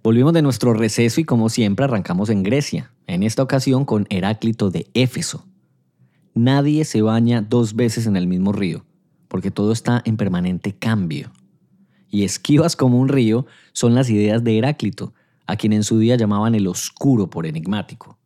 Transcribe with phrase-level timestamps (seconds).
[0.00, 4.70] Volvimos de nuestro receso y como siempre arrancamos en Grecia, en esta ocasión con Heráclito
[4.70, 5.44] de Éfeso.
[6.34, 8.84] Nadie se baña dos veces en el mismo río,
[9.26, 11.32] porque todo está en permanente cambio.
[12.08, 15.14] Y esquivas como un río son las ideas de Heráclito,
[15.48, 18.18] a quien en su día llamaban el oscuro por enigmático.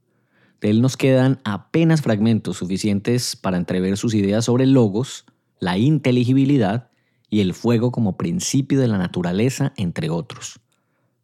[0.60, 5.24] De él nos quedan apenas fragmentos suficientes para entrever sus ideas sobre logos,
[5.58, 6.90] la inteligibilidad
[7.30, 10.60] y el fuego como principio de la naturaleza, entre otros.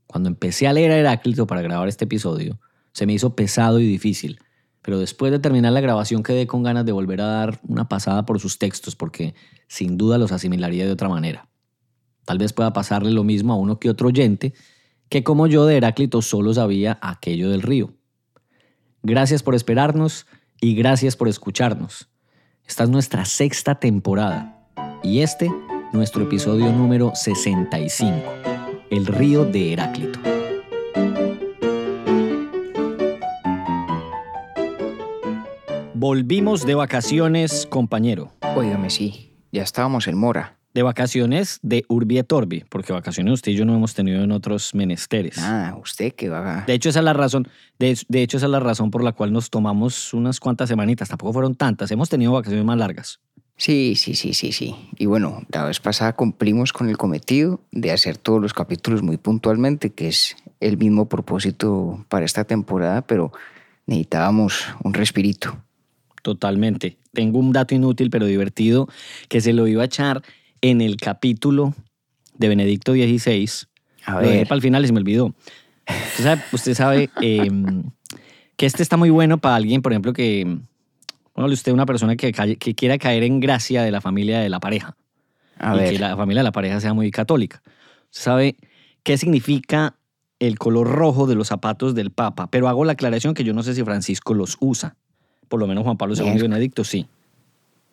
[0.08, 2.58] Cuando empecé a leer a Heráclito para grabar este episodio,
[2.92, 4.40] se me hizo pesado y difícil,
[4.82, 8.24] pero después de terminar la grabación quedé con ganas de volver a dar una pasada
[8.24, 9.34] por sus textos porque
[9.68, 11.48] sin duda los asimilaría de otra manera.
[12.24, 14.54] Tal vez pueda pasarle lo mismo a uno que otro oyente,
[15.10, 17.92] que como yo de Heráclito solo sabía aquello del río.
[19.02, 20.26] Gracias por esperarnos
[20.58, 22.08] y gracias por escucharnos.
[22.66, 24.68] Esta es nuestra sexta temporada
[25.02, 25.50] y este
[25.92, 28.57] nuestro episodio número 65,
[28.90, 30.18] El río de Heráclito.
[35.92, 38.32] Volvimos de vacaciones, compañero.
[38.56, 39.34] Óigame, sí.
[39.52, 40.56] Ya estábamos en Mora.
[40.72, 44.32] De vacaciones de Urbi et Orbi, porque vacaciones usted y yo no hemos tenido en
[44.32, 45.36] otros menesteres.
[45.38, 46.64] Ah, usted que va a...
[46.64, 47.46] De hecho, esa es la razón,
[47.78, 51.08] de, de hecho, esa es la razón por la cual nos tomamos unas cuantas semanitas.
[51.08, 51.90] Tampoco fueron tantas.
[51.90, 53.20] Hemos tenido vacaciones más largas.
[53.58, 54.74] Sí, sí, sí, sí, sí.
[54.96, 59.16] Y bueno, la vez pasada cumplimos con el cometido de hacer todos los capítulos muy
[59.16, 63.32] puntualmente, que es el mismo propósito para esta temporada, pero
[63.86, 65.58] necesitábamos un respirito.
[66.22, 66.98] Totalmente.
[67.12, 68.88] Tengo un dato inútil pero divertido
[69.28, 70.22] que se lo iba a echar
[70.60, 71.74] en el capítulo
[72.36, 73.50] de Benedicto XVI.
[74.04, 75.34] A ver, para el final y se me olvidó.
[76.10, 77.50] Usted sabe, usted sabe, eh,
[78.56, 80.58] que este está muy bueno para alguien, por ejemplo, que,
[81.38, 84.96] póngale usted una persona que, quiera caer en gracia de la familia de la pareja
[85.56, 85.92] a y ver.
[85.92, 87.62] que la familia de la pareja sea muy católica.
[88.10, 88.56] Usted sabe
[89.04, 89.94] qué significa
[90.40, 93.62] el color rojo de los zapatos del Papa, pero hago la aclaración que yo no
[93.62, 94.96] sé si Francisco los usa.
[95.46, 96.42] Por lo menos Juan Pablo II y.
[96.42, 97.06] Benedicto sí.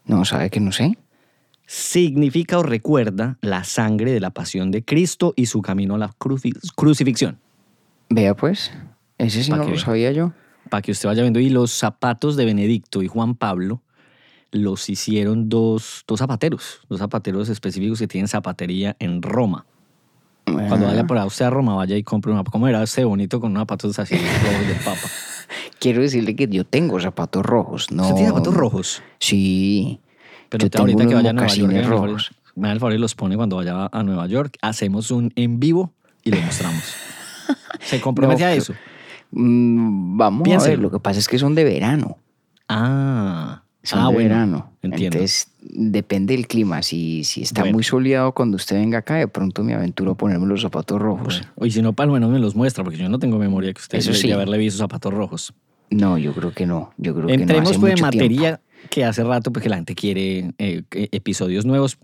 [0.06, 0.98] No, ¿sabe que no sé?
[1.68, 6.10] significa o recuerda la sangre de la pasión de Cristo y su camino a la
[6.18, 7.38] cruci- crucifixión.
[8.10, 8.72] Vea pues,
[9.20, 9.78] ese sí no lo vea.
[9.80, 10.34] sabía yo.
[10.70, 11.40] Para que usted vaya viendo.
[11.40, 13.82] Y los zapatos de Benedicto y Juan Pablo
[14.52, 19.66] los hicieron dos, dos zapateros, dos zapateros específicos que tienen zapatería en Roma.
[20.46, 22.44] Cuando vaya por usted a Roma, vaya y compre una.
[22.44, 25.00] ¿Cómo era ese bonito con unos zapatos así rojos del Papa?
[25.80, 28.04] Quiero decirle que yo tengo zapatos rojos, ¿no?
[28.04, 29.02] ¿Usted tiene zapatos rojos?
[29.20, 30.00] Sí.
[30.50, 32.32] Pero yo ahorita que vaya a Nueva York, me da el favor- rojos.
[32.56, 34.58] me da el favor y los pone cuando vaya a Nueva York.
[34.62, 35.92] Hacemos un en vivo
[36.24, 36.84] y lo mostramos.
[37.82, 38.74] ¿Se compromete No, a eso?
[39.32, 42.18] Mm, vamos a ver, lo que pasa es que son de verano.
[42.68, 44.30] Ah, Son ah de bueno.
[44.30, 44.72] verano.
[44.82, 45.18] entiendo.
[45.18, 46.82] Entonces, depende del clima.
[46.82, 47.76] Si, si está Bueno.
[47.76, 51.42] muy soleado cuando usted venga acá, de pronto me aventuro a ponerme los zapatos rojos.
[51.56, 53.82] Bueno, Y si no, para menos me los muestra, porque yo no tengo memoria que
[53.82, 54.28] usted Eso de- sí.
[54.28, 55.54] de haberle visto zapatos rojos.
[55.92, 56.92] No, yo creo que no.
[56.98, 57.42] Yo creo que no.
[57.44, 58.60] Entremos hace pues en mucho tiempo.
[58.90, 61.98] Que hace rato porque la gente quiere eh, episodios nuevos,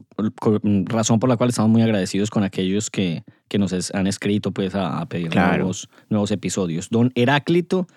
[0.85, 4.51] razón por la cual estamos muy agradecidos con aquellos que, que nos es- han escrito
[4.51, 5.57] pues a, a pedir Claro.
[5.57, 6.89] nuevos, nuevos episodios.
[6.89, 7.87] Don Heráclito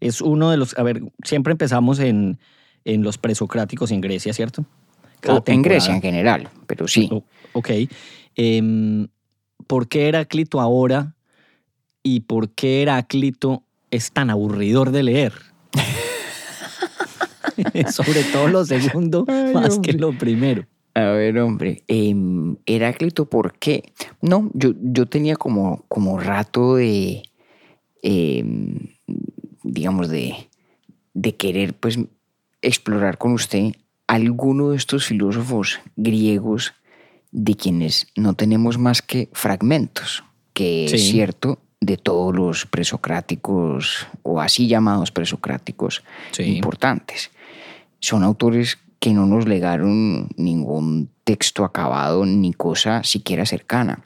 [0.00, 2.38] es uno de los, a ver, siempre empezamos en,
[2.84, 4.64] en los presocráticos en Grecia, ¿cierto?
[5.28, 5.62] O en.
[5.62, 7.08] Grecia en general, pero sí.
[7.12, 7.70] O- ok.
[8.34, 9.06] Em,
[9.68, 11.14] ¿Por qué Heráclito ahora
[12.02, 15.32] y por qué Heráclito es tan aburridor de leer?
[17.92, 19.92] Sobre todo lo segundo, Ay, más hombre.
[19.92, 20.66] que lo primero.
[20.94, 23.92] A ver, hombre, em, Heráclito, ¿por qué?
[24.20, 27.22] No, yo, yo tenía como, como rato de,
[28.02, 28.78] em,
[29.62, 30.34] digamos, de,
[31.14, 31.98] de querer, pues,
[32.60, 33.72] explorar con usted
[34.06, 36.74] alguno de estos filósofos griegos
[37.30, 40.22] de quienes no tenemos más que fragmentos,
[40.52, 40.96] que Sí.
[40.96, 46.44] es cierto de todos los presocráticos o así llamados presocráticos Sí.
[46.44, 47.31] importantes.
[48.02, 54.04] Son autores que no nos legaron ningún texto acabado ni cosa siquiera cercana,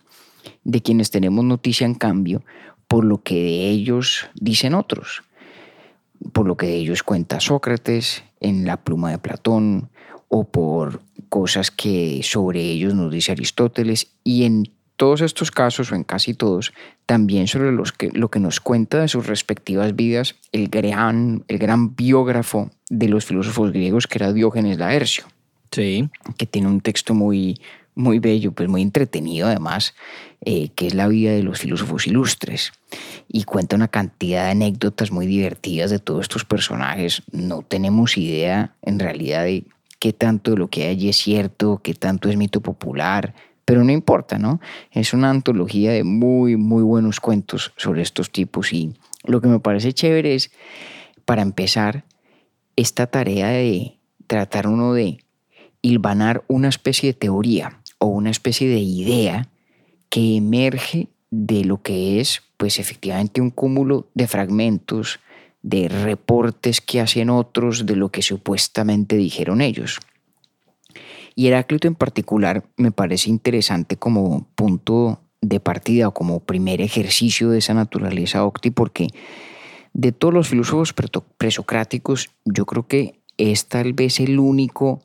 [0.64, 2.42] de quienes tenemos noticia en cambio
[2.88, 5.22] por lo que de ellos dicen otros,
[6.32, 9.90] por lo que de ellos cuenta Sócrates en la pluma de Platón
[10.28, 15.94] o por cosas que sobre ellos nos dice Aristóteles y en todos estos casos, o
[15.94, 16.72] en casi todos,
[17.04, 21.58] también sobre los que, lo que nos cuenta de sus respectivas vidas el gran, el
[21.58, 25.24] gran biógrafo de los filósofos griegos, que era Diógenes Laercio.
[25.70, 26.08] Sí.
[26.38, 27.60] Que tiene un texto muy,
[27.94, 29.94] muy bello, pues muy entretenido además,
[30.44, 32.72] eh, que es la vida de los filósofos ilustres.
[33.28, 37.22] Y cuenta una cantidad de anécdotas muy divertidas de todos estos personajes.
[37.32, 39.64] No tenemos idea en realidad de
[39.98, 43.34] qué tanto de lo que hay allí es cierto, qué tanto es mito popular,
[43.66, 44.60] pero no importa, ¿no?
[44.92, 49.60] Es una antología de muy, muy buenos cuentos sobre estos tipos y lo que me
[49.60, 50.52] parece chévere es,
[51.26, 52.04] para empezar,
[52.76, 53.98] esta tarea de
[54.28, 55.18] tratar uno de
[55.82, 59.48] hilvanar una especie de teoría o una especie de idea
[60.10, 65.18] que emerge de lo que es, pues efectivamente, un cúmulo de fragmentos,
[65.62, 69.98] de reportes que hacen otros de lo que supuestamente dijeron ellos.
[71.36, 77.50] Y Heráclito en particular me parece interesante como punto de partida o como primer ejercicio
[77.50, 79.08] de esa naturaleza octi, porque
[79.92, 80.94] de todos los filósofos
[81.36, 85.02] presocráticos, yo creo que es tal vez el único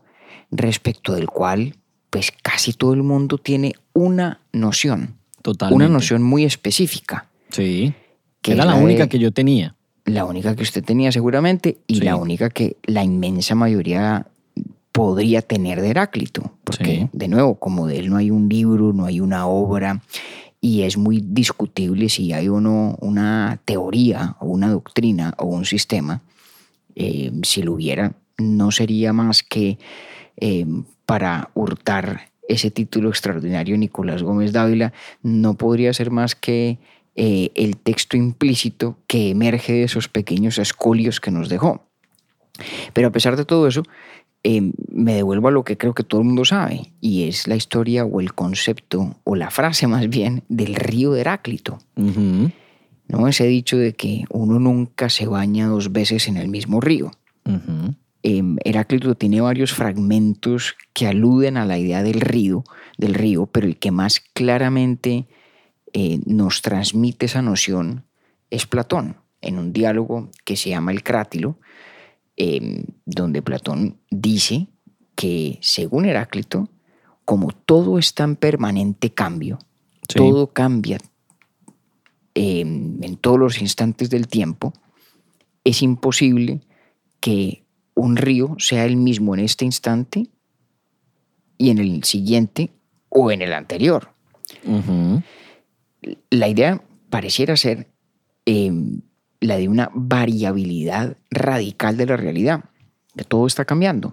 [0.51, 1.75] respecto del cual
[2.09, 5.15] pues casi todo el mundo tiene una noción.
[5.41, 5.75] Totalmente.
[5.75, 7.29] Una noción muy específica.
[7.49, 7.93] Sí.
[8.41, 9.75] Que era la, única que yo tenía.
[10.05, 14.27] La única que usted tenía seguramente y la única que la inmensa mayoría
[14.91, 19.05] podría tener de Heráclito, porque de nuevo, como de él no hay un libro, no
[19.05, 20.01] hay una obra,
[20.59, 25.65] y es muy discutible si hay o no una teoría o una doctrina o un
[25.65, 26.21] sistema,
[26.95, 29.79] eh, si lo hubiera, no sería más que
[30.37, 30.65] eh,
[31.05, 34.93] para hurtar ese título extraordinario Nicolás Gómez Dávila,
[35.23, 36.79] no podría ser más que
[37.15, 41.85] eh, el texto implícito que emerge de esos pequeños escolios que nos dejó.
[42.93, 43.83] Pero a pesar de todo eso,
[44.43, 47.55] Em, me devuelvo a lo que creo que todo el mundo sabe, y es la
[47.55, 51.77] historia o el concepto, o la frase más bien, del río de Heráclito.
[51.95, 53.27] ¿No?
[53.27, 57.11] Ese dicho de que uno nunca se baña dos veces en el mismo río.
[58.23, 62.63] Em, Heráclito tiene varios fragmentos que aluden a la idea del río,
[62.97, 65.27] del río, pero el que más claramente
[65.93, 68.05] eh, nos transmite esa noción
[68.49, 71.57] es Platón, en un diálogo que se llama el Crátilo,
[72.37, 74.67] Em, donde Platón dice
[75.15, 76.69] que según Heráclito,
[77.25, 79.59] como todo está en permanente cambio,
[80.15, 80.97] todo cambia
[82.33, 84.73] em, en todos los instantes del tiempo,
[85.63, 86.61] es imposible
[87.19, 87.63] que
[87.93, 90.27] un río sea el mismo en este instante
[91.57, 92.71] y en el siguiente
[93.09, 94.13] o en el anterior.
[96.29, 97.91] La idea pareciera ser
[98.45, 99.01] em,
[99.41, 102.63] la de una variabilidad radical de la realidad,
[103.17, 104.11] que todo está cambiando.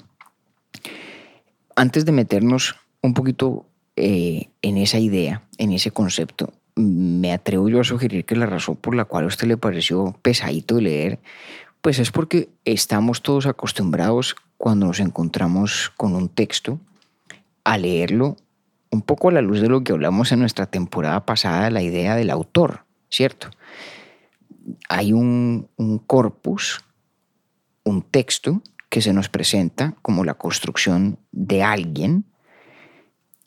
[1.77, 7.81] Antes de meternos un poquito eh, en esa idea, en ese concepto, me atrevo yo
[7.81, 11.19] a sugerir que la razón por la cual a usted le pareció pesadito de leer,
[11.83, 16.81] pues es porque estamos todos acostumbrados cuando nos encontramos con un texto
[17.65, 18.37] a leerlo
[18.91, 22.17] un poco a la luz de lo que hablamos en nuestra temporada pasada, la idea
[22.17, 23.51] del autor, ¿cierto?
[24.89, 25.69] Hay un,
[26.07, 26.81] corpus,
[27.85, 32.25] un texto que se nos presenta como la construcción de alguien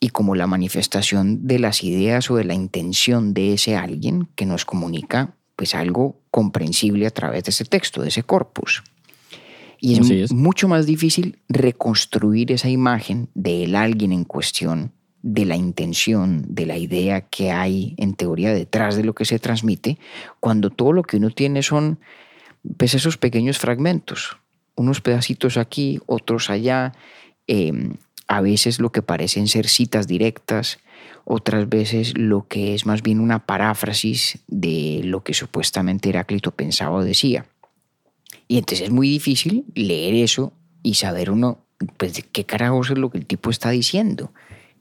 [0.00, 4.46] y como la manifestación de las ideas o de la intención de ese alguien que
[4.46, 8.82] nos comunica pues algo comprensible a través de ese texto, de ese corpus.
[9.78, 16.44] Y es, mucho más difícil reconstruir esa imagen del alguien en cuestión de la intención,
[16.48, 19.98] de la idea que hay en teoría detrás de lo que se transmite,
[20.40, 22.00] cuando todo lo que uno tiene son
[22.76, 24.36] pues, esos pequeños fragmentos,
[24.74, 26.92] unos pedacitos aquí, otros allá,
[27.46, 27.94] em,
[28.26, 30.78] a veces lo que parecen ser citas directas,
[31.24, 36.96] otras veces lo que es más bien una paráfrasis de lo que supuestamente Heráclito pensaba
[36.96, 37.46] o decía.
[38.48, 40.52] Y entonces es muy difícil leer eso
[40.82, 41.58] y saber uno,
[41.96, 44.32] pues, qué carajos es lo que el tipo está diciendo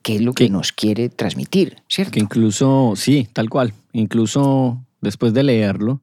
[0.02, 2.14] qué es lo que, nos quiere transmitir, ¿cierto?
[2.14, 6.02] Que incluso, sí, tal cual, incluso después de leerlo,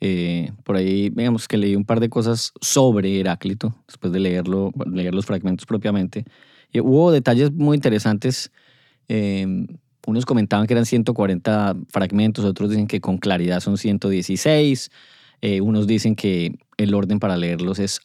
[0.00, 4.72] eh, por ahí, digamos que leí un par de cosas sobre Heráclito, después de leerlo,
[4.86, 6.24] leer los fragmentos propiamente.
[6.72, 8.50] Y hubo detalles muy interesantes.
[9.08, 9.46] Eh,
[10.06, 14.90] unos comentaban que eran 140 fragmentos, otros dicen que con claridad son 116.
[15.40, 18.00] Eh, unos dicen que el orden para leerlos es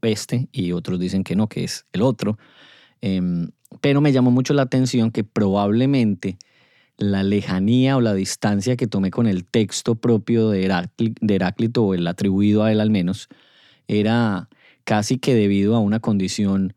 [0.00, 2.38] este y otros dicen que no, que es el otro.
[3.82, 6.38] Pero me llamó mucho la atención que probablemente
[6.98, 10.64] la lejanía o la distancia que tomé con el texto propio de,
[11.28, 13.28] Heráclito, o el atribuido a él al menos,
[13.88, 14.48] era
[14.84, 16.74] casi que debido a una condición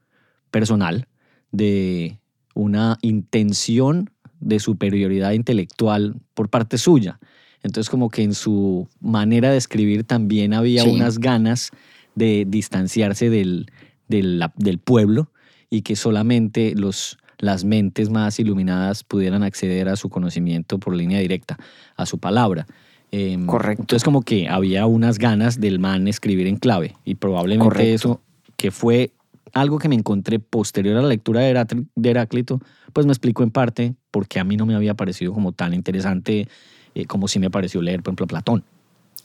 [0.50, 1.08] personal
[1.52, 2.18] de
[2.56, 4.10] una intención
[4.40, 7.20] de superioridad intelectual por parte suya.
[7.62, 10.90] Entonces como que en su manera de escribir también había Sí.
[10.90, 11.70] unas ganas
[12.16, 13.68] de distanciarse del,
[14.08, 15.30] del pueblo
[15.76, 21.20] y que solamente los, las mentes más iluminadas pudieran acceder a su conocimiento por línea
[21.20, 21.58] directa,
[21.98, 22.66] a su palabra.
[23.12, 23.84] Em, Correcto.
[23.84, 27.94] Entonces como que había unas ganas del man escribir en clave y probablemente Correcto.
[27.94, 28.22] eso
[28.56, 29.12] que fue
[29.52, 32.62] algo que me encontré posterior a la lectura de, Heráclito,
[32.94, 36.48] pues me explico en parte porque a mí no me había parecido como tan interesante
[36.94, 38.64] eh, como si me pareció leer, por ejemplo, Platón.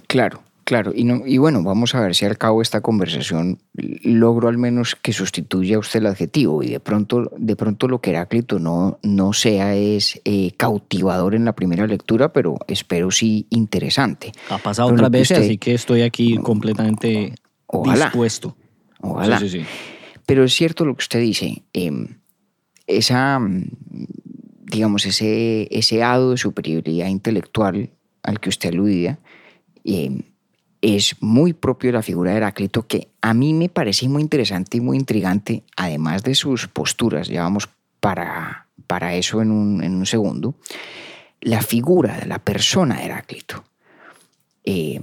[0.09, 0.93] Claro, claro.
[0.95, 4.57] Y, no, y bueno, vamos a ver si al cabo de esta conversación logro al
[4.57, 9.01] menos que sustituya usted el adjetivo y de pronto, de pronto lo que Heráclito no,
[9.03, 14.31] no sea es eh, cautivador en la primera lectura, pero espero sí interesante.
[14.49, 17.35] Ha pasado otras veces, usted- así que estoy aquí completamente
[17.67, 18.05] Ojalá.
[18.05, 18.57] dispuesto.
[19.01, 19.41] Ojalá.
[19.41, 19.67] Sí, sí, sí.
[20.25, 21.65] Pero es cierto lo que usted dice.
[21.75, 21.91] eh,
[22.87, 23.41] esa,
[24.73, 27.91] digamos, ese, ese hado de superioridad intelectual
[28.23, 29.19] al que usted aludía
[29.85, 30.23] eh,
[30.83, 34.79] es muy propio de la figura de Heráclito, que a mí me parece muy interesante
[34.79, 37.29] y muy intrigante, además de sus posturas.
[37.29, 37.69] Ya vamos
[38.01, 40.55] para, para eso en un, en un segundo.
[41.41, 43.65] La figura de la persona de Heráclito.
[44.65, 45.01] eh,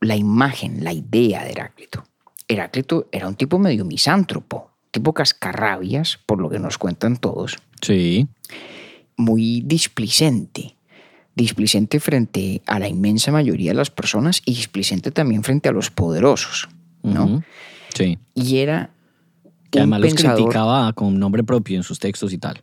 [0.00, 2.04] la imagen, la idea de Heráclito.
[2.48, 8.26] Heráclito era un tipo medio misántropo, tipo cascarrabias, por lo que nos cuentan todos, Sí,
[9.16, 10.74] muy displicente.
[11.36, 15.90] Displicente frente a la inmensa mayoría de las personas y displicente también frente a los
[15.90, 16.68] poderosos,
[17.02, 17.42] ¿no?
[17.94, 18.18] sí.
[18.34, 18.90] Y era
[19.70, 22.60] Que un además los criticaba con nombre propio en sus textos y tal.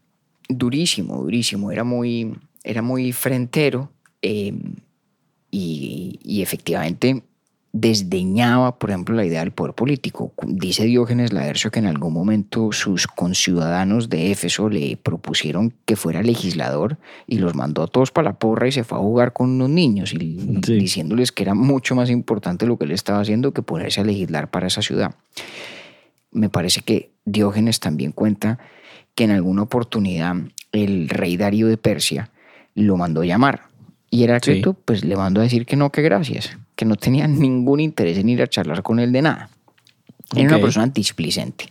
[0.49, 1.71] durísimo, durísimo.
[1.71, 2.33] Era muy,
[2.63, 3.89] era muy frentero
[4.21, 4.53] eh,
[5.51, 7.23] y, y efectivamente
[7.73, 10.33] desdeñaba, por ejemplo, la idea del poder político.
[10.45, 16.23] Dice Diógenes Laercio que en algún momento sus conciudadanos de Éfeso le propusieron que fuera
[16.23, 16.97] legislador
[17.27, 19.69] y los mandó a todos para la porra y se fue a jugar con unos
[19.69, 20.73] niños y Sí.
[20.77, 24.49] diciéndoles que era mucho más importante lo que él estaba haciendo que ponerse a legislar
[24.49, 25.15] para esa ciudad.
[26.31, 28.59] Me parece que Diógenes también cuenta
[29.15, 30.35] que en alguna oportunidad
[30.71, 32.29] el rey Darío de Persia
[32.75, 33.63] lo mandó llamar.
[34.09, 37.81] Y Heráclito pues le mandó a decir que no, que gracias, que no tenía ningún
[37.81, 39.49] interés en ir a charlar con él de nada.
[40.35, 41.65] Era una persona displicente.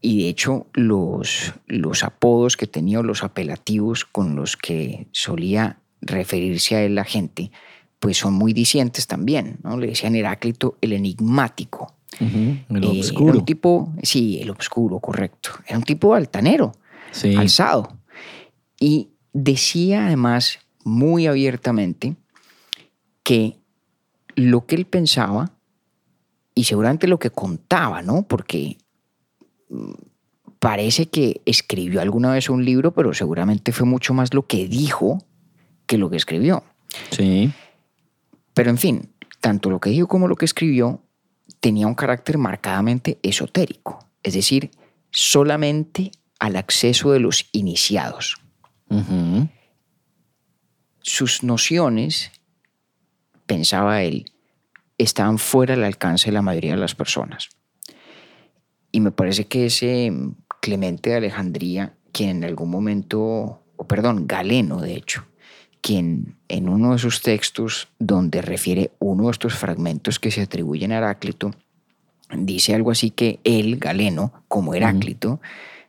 [0.00, 5.78] Y de hecho los, los apodos que tenía, o los apelativos con los que solía
[6.00, 7.52] referirse a él la gente,
[8.00, 9.58] pues son muy dicientes también.
[9.62, 9.78] ¿no?
[9.78, 11.94] Le decían Heráclito el enigmático.
[12.18, 13.28] El Eh, obscuro.
[13.30, 15.50] Era un tipo, sí, el obscuro, correcto.
[15.66, 16.72] Era un tipo altanero,
[17.12, 17.36] Sí.
[17.36, 17.96] alzado.
[18.80, 22.16] Y decía además muy abiertamente
[23.22, 23.56] que
[24.34, 25.52] lo que él pensaba
[26.54, 28.22] y seguramente lo que contaba, ¿no?
[28.22, 28.78] Porque
[29.68, 29.92] mm,
[30.58, 35.24] parece que escribió alguna vez un libro, pero seguramente fue mucho más lo que dijo
[35.86, 36.62] que lo que escribió.
[37.10, 37.52] Sí.
[38.54, 39.10] Pero en fin,
[39.40, 41.02] tanto lo que dijo como lo que escribió
[41.60, 44.70] tenía un carácter marcadamente esotérico, es decir,
[45.10, 48.36] solamente al acceso de los iniciados.
[51.00, 52.30] Sus nociones,
[53.46, 54.32] pensaba él,
[54.98, 57.48] estaban fuera del alcance de la mayoría de las personas.
[58.92, 60.12] Y me parece que ese
[60.60, 65.26] Clemente de Alejandría, quien en algún momento, o perdón, Galeno de hecho,
[65.80, 70.92] quien en uno de sus textos donde refiere uno de estos fragmentos que se atribuyen
[70.92, 71.50] a Heráclito,
[72.32, 75.40] dice algo así que él, Galeno, como Heráclito,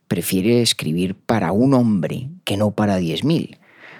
[0.07, 3.57] prefiere escribir para un hombre que no para diez mil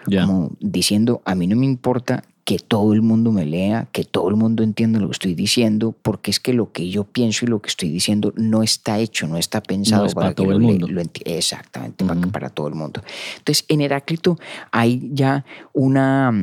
[0.08, 0.26] Ya.
[0.26, 4.28] como diciendo, a mí no me importa que todo el mundo me lea, que todo
[4.30, 7.48] el mundo entienda lo que estoy diciendo, porque es que lo que yo pienso y
[7.48, 10.60] lo que estoy diciendo no está hecho, no está pensado No es para todo el
[10.60, 10.88] mundo.
[10.90, 13.02] lo Exactamente, para, todo el mundo.
[13.38, 14.38] Entonces, en Heráclito
[14.72, 16.34] hay ya una,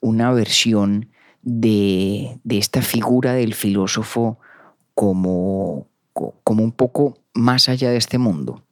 [0.00, 1.08] una versión
[1.42, 4.38] de, de esta figura del filósofo
[4.94, 8.64] como, co- como un poco más allá de este mundo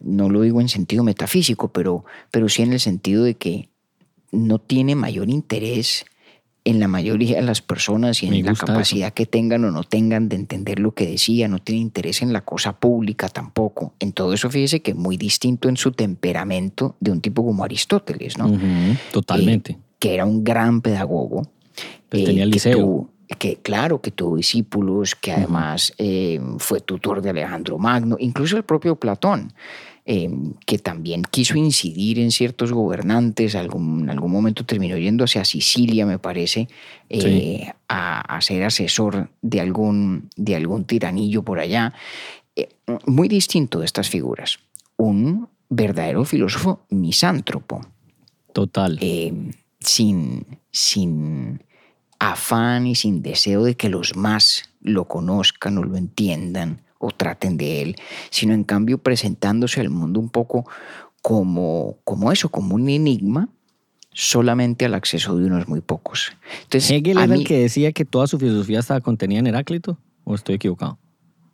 [0.00, 3.70] no lo digo en sentido metafísico, pero, pero sí en el sentido de que
[4.32, 6.04] no tiene mayor interés
[6.64, 10.28] en la mayoría de las personas y en la capacidad que tengan o no tengan
[10.28, 13.94] de entender lo que decía, no tiene interés en la cosa pública tampoco.
[13.98, 18.36] En todo eso fíjese que muy distinto en su temperamento de un tipo como Aristóteles,
[18.36, 18.46] ¿no?
[18.48, 18.60] Ujú,
[19.10, 19.72] Totalmente.
[19.72, 21.42] Eh, que era un gran pedagogo.
[22.10, 22.78] Pues tenía el que liceo.
[22.78, 23.08] tuvo-
[23.38, 28.64] que claro, que tuvo discípulos, que además eh, fue tutor de Alejandro Magno, incluso el
[28.64, 29.52] propio Platón,
[30.12, 30.28] eh,
[30.66, 36.04] que también quiso incidir en ciertos gobernantes, algún, en algún momento terminó yendo hacia Sicilia,
[36.04, 36.66] me parece,
[37.08, 41.94] eh, a, a ser asesor de algún, de algún tiranillo por allá.
[42.56, 42.70] Eh,
[43.06, 44.58] muy distinto de estas figuras.
[44.96, 47.80] Un verdadero filósofo misántropo.
[48.52, 48.98] Total.
[49.00, 49.32] eh,
[49.78, 51.62] sin, sin
[52.18, 57.56] afán y sin deseo de que los más lo conozcan o lo entiendan o traten
[57.56, 57.96] de él,
[58.30, 60.66] sino en cambio presentándose al mundo un poco
[61.22, 63.48] como, como eso, como un enigma
[64.12, 66.32] solamente al acceso de unos muy pocos.
[66.64, 69.98] Entonces, ¿Hegel era mí- el que decía que toda su filosofía estaba contenida en Heráclito?
[70.24, 70.98] ¿O estoy equivocado?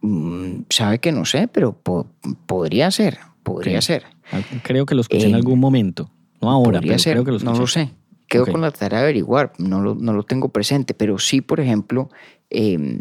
[0.00, 2.06] Mm, Sabe que no sé, pero po-
[2.46, 4.04] podría ser, podría ser.
[4.32, 6.10] Ah, Creo que lo escuché en Eh, algún momento.
[6.40, 7.60] No ahora, pero ser, creo que lo no escuché.
[7.60, 7.90] lo sé.
[8.28, 11.60] Quedo con la tarea de averiguar, no lo, no lo tengo presente, pero sí, por
[11.60, 12.10] ejemplo,
[12.50, 13.00] eh,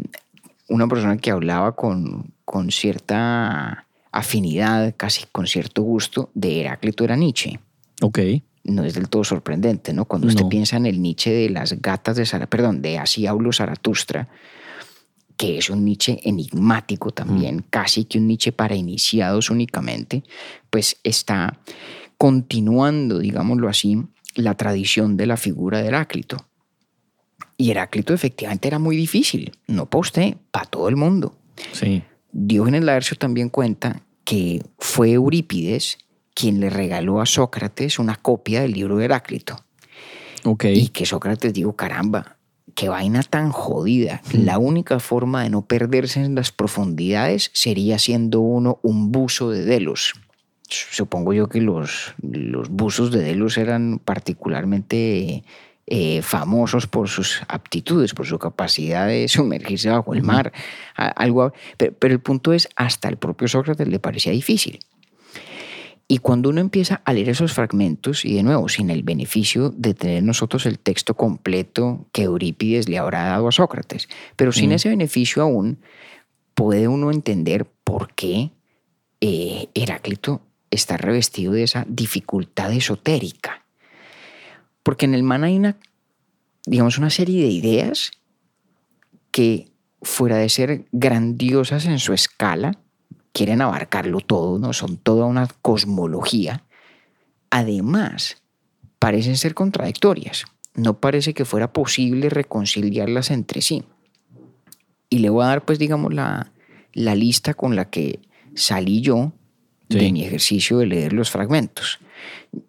[0.68, 7.16] una persona que hablaba con, con cierta afinidad, casi con cierto gusto, de Heráclito era
[7.16, 7.60] Nietzsche.
[8.02, 8.18] Ok.
[8.64, 10.06] No es del todo sorprendente, ¿no?
[10.06, 10.48] Cuando usted No.
[10.48, 14.28] piensa en el Nietzsche de las gatas de Zara, perdón, de Así hablo Zaratustra,
[15.36, 20.24] que es un Nietzsche enigmático también, casi que un Nietzsche para iniciados únicamente,
[20.70, 21.60] pues está
[22.16, 24.02] continuando, digámoslo así,
[24.34, 26.38] la tradición de la figura de Heráclito.
[27.56, 31.36] Y Heráclito efectivamente era muy difícil, no para usted, para todo el mundo.
[31.72, 32.02] Sí.
[32.32, 35.98] Diógenes Laercio también cuenta que fue Eurípides
[36.34, 39.64] quien le regaló a Sócrates una copia del libro de Heráclito.
[40.44, 40.64] Ok.
[40.66, 42.36] Y que Sócrates dijo, caramba,
[42.74, 44.20] qué vaina tan jodida.
[44.32, 49.64] La única forma de no perderse en las profundidades sería siendo uno un buzo de
[49.64, 50.12] Delos.
[50.68, 55.42] Supongo yo que los, los buzos de Delos eran particularmente
[55.86, 60.52] eh, famosos por sus aptitudes, por su capacidad de sumergirse bajo el mar.
[60.94, 64.80] algo, pero, pero el punto es, hasta el propio Sócrates le parecía difícil.
[66.08, 69.92] Y cuando uno empieza a leer esos fragmentos, y de nuevo, sin el beneficio de
[69.92, 74.88] tener nosotros el texto completo que Eurípides le habrá dado a Sócrates, pero sin ese
[74.88, 75.78] beneficio aún,
[76.54, 78.52] puede uno entender por qué
[79.20, 83.65] eh, Heráclito está revestido de esa dificultad esotérica.
[84.86, 85.76] Porque en el man hay una,
[86.64, 88.12] digamos, una serie de ideas
[89.32, 92.78] que, fuera de ser grandiosas en su escala,
[93.32, 94.72] quieren abarcarlo todo, ¿no?
[94.72, 96.62] Son toda una cosmología.
[97.50, 98.40] Además,
[99.00, 100.44] parecen ser contradictorias.
[100.76, 103.82] No parece que fuera posible reconciliarlas entre sí.
[105.10, 106.52] Y le voy a dar, pues, digamos, la,
[106.92, 108.20] la lista con la que
[108.54, 109.32] salí yo
[109.88, 109.98] Sí.
[109.98, 111.98] de mi ejercicio de leer los fragmentos.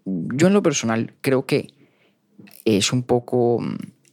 [0.05, 1.76] Yo en lo personal creo que
[2.67, 3.63] es un poco,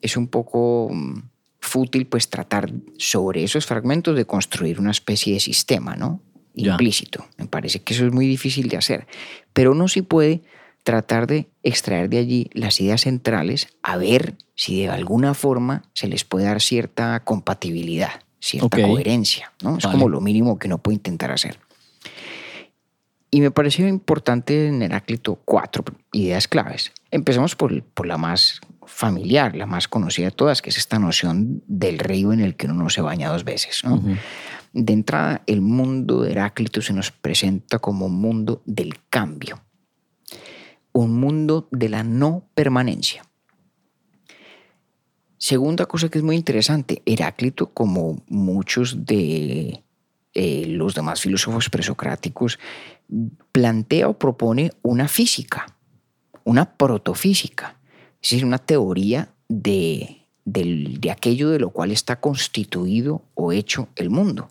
[0.01, 1.23] es un poco mm,
[1.59, 6.21] fútil pues tratar sobre esos fragmentos de construir una especie de sistema, ¿no?
[6.55, 6.73] Ya.
[6.73, 7.27] Implícito.
[7.37, 9.09] Me parece que eso es muy difícil de hacer.
[9.53, 10.43] Pero uno sí puede
[10.85, 16.07] tratar de extraer de allí las ideas centrales a ver si de alguna forma se
[16.07, 19.79] les puede dar cierta compatibilidad, cierta coherencia, ¿no?
[19.79, 19.97] Es Vale.
[19.97, 21.59] como lo mínimo que uno puede intentar hacer.
[23.33, 26.93] Y me pareció importante en Heráclito cuatro ideas claves.
[27.15, 31.63] Empezamos por, por la más familiar, la más conocida de todas, que es esta noción
[31.69, 33.85] del río en el que uno no se baña dos veces.
[33.85, 34.03] ¿no?
[34.73, 39.63] De entrada, el mundo de Heráclito se nos presenta como un mundo del cambio,
[40.93, 43.25] un mundo de la no permanencia.
[45.39, 49.85] Segunda cosa que es muy interesante, Heráclito, como muchos de
[50.33, 52.59] eh, los demás filósofos presocráticos,
[53.53, 55.67] plantea o propone una física,
[56.45, 57.77] una protofísica,
[58.23, 64.11] es decir, una teoría de, de aquello de lo cual está constituido o hecho el
[64.11, 64.51] mundo.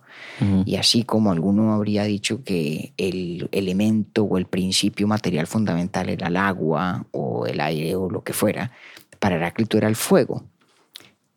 [0.66, 6.28] Y así como alguno habría dicho que el elemento o el principio material fundamental era
[6.28, 8.72] el agua o el aire o lo que fuera,
[9.20, 10.44] para Heráclito era el fuego.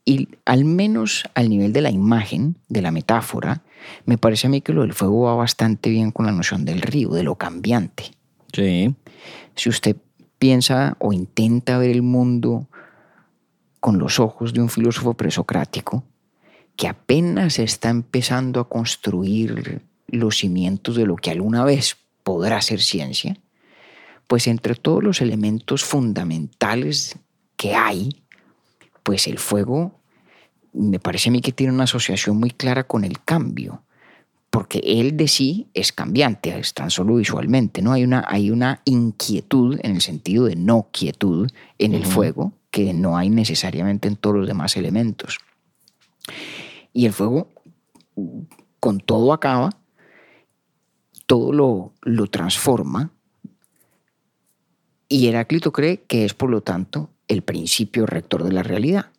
[0.05, 3.63] Y al menos al nivel de la imagen, de la metáfora,
[4.07, 6.81] me parece a mí que lo del fuego va bastante bien con la noción del
[6.81, 8.13] río, de lo cambiante.
[8.53, 8.95] Sí.
[9.55, 9.97] Si usted
[10.39, 12.69] piensa o intenta ver el mundo
[13.81, 16.05] con los ojos de un filósofo presocrático
[16.77, 22.81] que apenas está empezando a construir los cimientos de lo que alguna vez podrá ser
[22.81, 23.39] ciencia,
[24.27, 27.19] pues entre todos los elementos fundamentales
[27.57, 28.23] que hay,
[29.03, 30.01] pues el fuego
[30.73, 33.83] me parece a mí que tiene una asociación muy clara con el cambio,
[34.57, 37.93] porque él de sí es cambiante, es tan solo visualmente, ¿no?
[37.93, 42.95] Hay una, hay una inquietud en el sentido de no quietud en el fuego que
[42.95, 45.41] no hay necesariamente en todos los demás elementos.
[46.95, 47.51] Y el fuego
[48.81, 49.69] con todo acaba,
[51.27, 53.13] todo lo, lo transforma,
[55.07, 59.11] y Heráclito cree que es, por lo tanto, el principio rector de la realidad.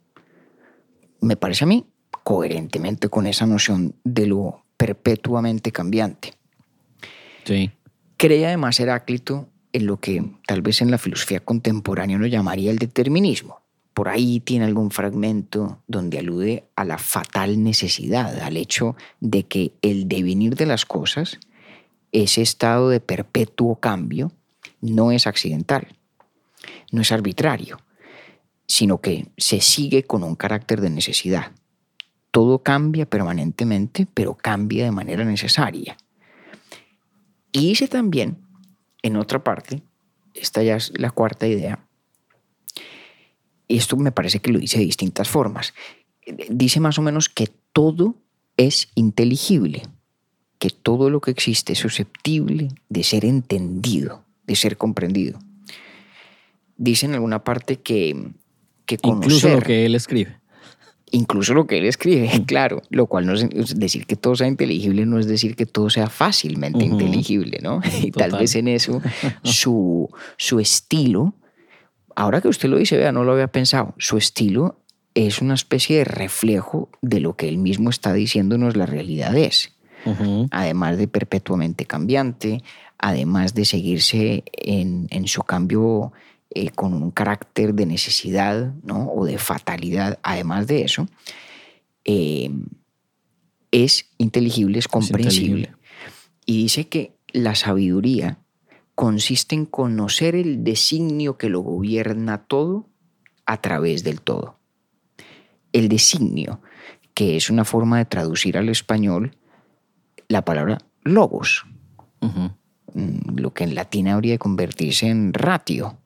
[1.22, 1.86] Me parece a mí
[2.24, 6.34] coherentemente con esa noción de lo perpetuamente cambiante.
[7.44, 7.72] Sí.
[8.16, 12.78] Cree además Heráclito en lo que tal vez en la filosofía contemporánea uno llamaría el
[12.78, 13.62] determinismo.
[13.94, 19.74] Por ahí tiene algún fragmento donde alude a la fatal necesidad, al hecho de que
[19.82, 21.40] el devenir de las cosas,
[22.12, 24.32] ese estado de perpetuo cambio,
[24.82, 25.88] no es accidental,
[26.92, 27.80] no es arbitrario,
[28.68, 31.52] sino que se sigue con un carácter de necesidad.
[32.38, 35.98] Todo cambia permanentemente, pero cambia de manera necesaria.
[37.52, 38.38] Y dice también,
[39.02, 39.82] en otra parte,
[40.36, 41.84] esta ya es la cuarta idea,
[43.68, 45.74] esto me parece que lo dice de distintas formas.
[46.48, 48.14] Dice más o menos que todo
[48.56, 49.88] es inteligible,
[50.60, 55.40] que todo lo que existe es susceptible de ser entendido, de ser comprendido.
[56.78, 58.30] Dice en alguna parte que,
[58.86, 60.40] que conocer, Incluso lo que él escribe.
[61.12, 65.06] Incluso lo que él escribe, claro, lo cual no es decir que todo sea inteligible,
[65.06, 67.82] no es decir que todo sea fácilmente inteligible, ¿no?
[68.02, 69.02] Y tal vez en eso
[69.44, 71.34] su, su estilo,
[72.16, 74.80] ahora que usted lo dice, vea, no lo había pensado, su estilo
[75.14, 79.74] es una especie de reflejo de lo que él mismo está diciéndonos la realidad es.
[80.52, 82.64] Además de perpetuamente cambiante,
[82.98, 86.14] además de seguirse en, en su cambio
[86.50, 89.10] eh, con un carácter de necesidad ¿no?
[89.12, 91.08] o de fatalidad, además de eso,
[92.06, 92.52] eh,
[93.72, 95.74] es inteligible, es comprensible.
[96.46, 98.40] y dice que la sabiduría
[98.96, 102.88] consiste en conocer el designio que lo gobierna todo
[103.46, 104.58] a través del todo.
[105.72, 106.62] El designio,
[107.14, 109.36] que es una forma de traducir al español
[110.28, 111.66] la palabra logos,
[112.22, 115.98] mm, lo que en latín habría de convertirse en ratio.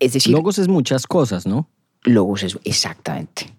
[0.00, 1.68] Es decir, Logos es muchas cosas, ¿no?
[2.04, 3.52] logos es exactamente.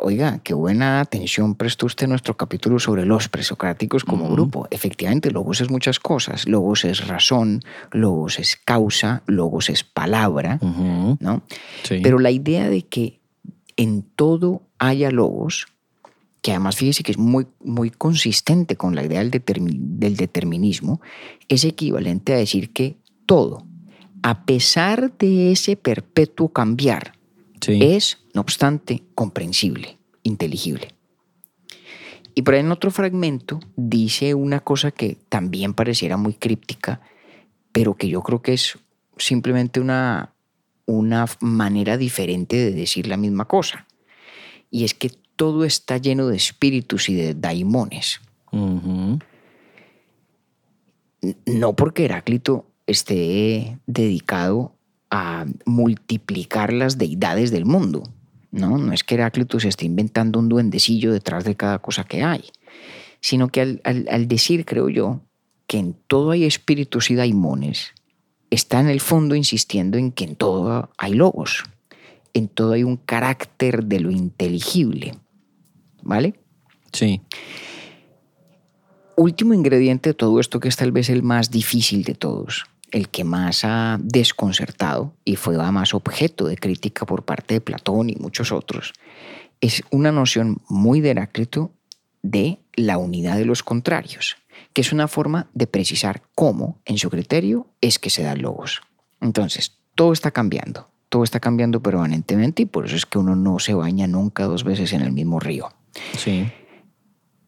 [0.00, 4.66] Oiga, qué buena atención prestó usted a nuestro capítulo sobre los presocráticos como grupo.
[4.70, 6.48] Efectivamente, logos es muchas cosas.
[6.48, 10.58] Logos es razón, logos es causa, logos es palabra.
[10.62, 11.42] ¿no?
[11.82, 12.00] Sí.
[12.02, 13.20] Pero la idea de que
[13.76, 15.66] en todo haya logos,
[16.40, 21.00] que además fíjese que es muy, muy consistente con la idea del determinismo,
[21.48, 23.66] es equivalente a decir que todo,
[24.22, 27.12] a pesar de ese perpetuo cambiar,
[27.60, 27.78] Sí.
[27.82, 30.94] es, no obstante, comprensible, inteligible.
[32.34, 37.00] Y por ahí en otro fragmento dice una cosa que también pareciera muy críptica,
[37.72, 38.78] pero que yo creo que es
[39.16, 40.32] simplemente una,
[40.86, 43.86] una manera diferente de decir la misma cosa.
[44.70, 48.20] Y es que todo está lleno de espíritus y de daimones.
[51.46, 54.74] No porque Heráclito esté dedicado
[55.10, 58.02] a multiplicar las deidades del mundo.
[58.50, 62.22] No, no es que Heráclito se esté inventando un duendecillo detrás de cada cosa que
[62.22, 62.44] hay,
[63.20, 65.20] sino que al, al- al decir, creo yo,
[65.66, 67.92] que en todo hay espíritus y daimones,
[68.50, 71.64] está en el fondo insistiendo en que en todo hay logos,
[72.32, 75.14] en todo hay un carácter de lo inteligible.
[76.02, 76.34] ¿Vale?
[76.92, 77.20] Sí.
[79.16, 83.08] último ingrediente de todo esto, que es tal vez el más difícil de todos, el
[83.08, 88.16] que más ha desconcertado y fue además objeto de crítica por parte de Platón y
[88.16, 88.92] muchos otros,
[89.60, 91.72] es una noción muy de Heráclito
[92.22, 94.36] de la unidad de los contrarios,
[94.72, 98.80] que es una forma de precisar cómo, en su criterio, es que se dan logos.
[99.20, 103.58] Entonces, todo está cambiando, todo está cambiando permanentemente y por eso es que uno no
[103.58, 105.70] se baña nunca dos veces en el mismo río
[106.16, 106.50] Sí.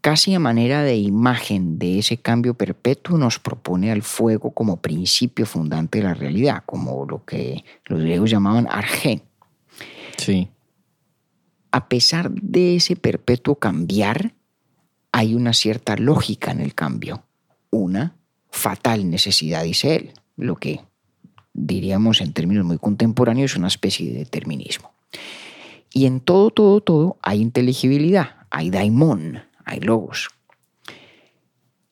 [0.00, 5.46] Casi a manera de imagen de ese cambio perpetuo, nos propone al fuego como principio
[5.46, 9.22] fundante de la realidad, como lo que los griegos llamaban argé.
[10.16, 10.48] Sí.
[11.70, 14.34] A pesar de ese perpetuo cambiar,
[15.12, 17.24] hay una cierta lógica en el cambio,
[17.70, 18.14] una
[18.50, 20.80] fatal necesidad, dice él, lo que
[21.52, 24.92] diríamos en términos muy contemporáneos es una especie de determinismo.
[25.92, 30.28] Y en todo, todo, todo hay inteligibilidad, hay daimon, hay logos.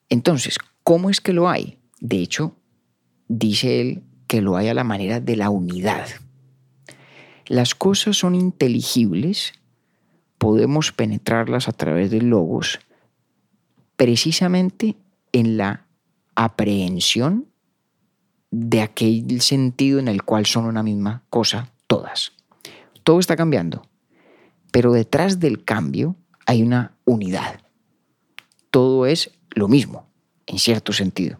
[0.09, 1.79] Entonces, ¿cómo es que lo hay?
[2.01, 2.57] De hecho,
[3.29, 6.07] dice él que lo hay a la manera de la unidad.
[7.47, 9.53] Las cosas son inteligibles,
[10.37, 12.79] podemos penetrarlas a través de logos,
[13.97, 14.97] precisamente
[15.33, 15.87] en la
[16.35, 17.47] aprehensión
[18.51, 22.33] de aquel sentido en el cual son una misma cosa todas.
[23.03, 23.83] Todo está cambiando,
[24.71, 27.61] pero detrás del cambio hay una unidad.
[28.71, 30.07] Todo es lo mismo,
[30.47, 31.39] en cierto sentido.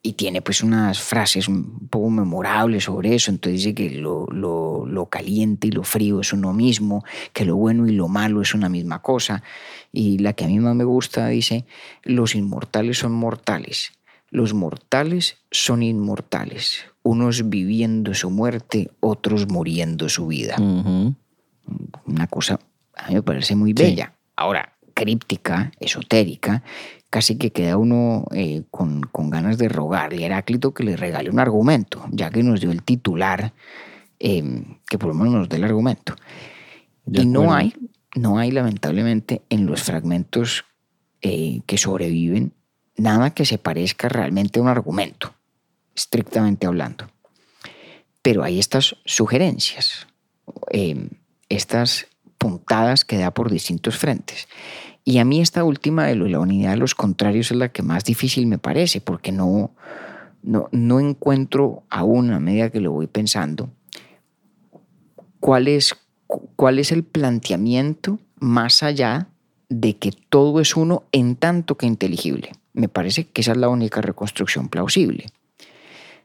[0.00, 3.30] Y tiene pues unas frases un poco memorables sobre eso.
[3.30, 7.56] Entonces dice que lo, lo, lo caliente y lo frío es uno mismo, que lo
[7.56, 9.42] bueno y lo malo es una misma cosa.
[9.92, 11.66] Y la que a mí más me gusta dice,
[12.04, 13.92] los inmortales son mortales,
[14.30, 20.56] los mortales son inmortales, unos viviendo su muerte, otros muriendo su vida.
[20.58, 22.60] Una cosa
[22.98, 24.12] a mí me parece muy bella.
[24.36, 26.64] Ahora, críptica, esotérica,
[27.08, 31.30] casi que queda uno eh, con, con ganas de rogarle a Heráclito que le regale
[31.30, 33.52] un argumento, ya que nos dio el titular,
[34.18, 36.16] eh, que por lo menos nos dé el argumento.
[37.06, 37.72] Y no hay,
[38.16, 40.64] no hay lamentablemente en los fragmentos
[41.22, 42.52] eh, que sobreviven
[42.96, 45.32] nada que se parezca realmente a un argumento,
[45.94, 47.08] estrictamente hablando.
[48.20, 50.08] Pero hay estas sugerencias,
[51.48, 54.48] estas puntadas que da por distintos frentes.
[55.08, 58.04] Y a mí esta última de la unidad de los contrarios es la que más
[58.04, 59.70] difícil me parece, porque no,
[60.42, 63.70] no, no encuentro aún, a medida que lo voy pensando,
[65.40, 69.28] cuál es, cu- cuál es el planteamiento más allá
[69.70, 72.52] de que todo es uno en tanto que inteligible.
[72.74, 75.24] Me parece que esa es la única reconstrucción plausible.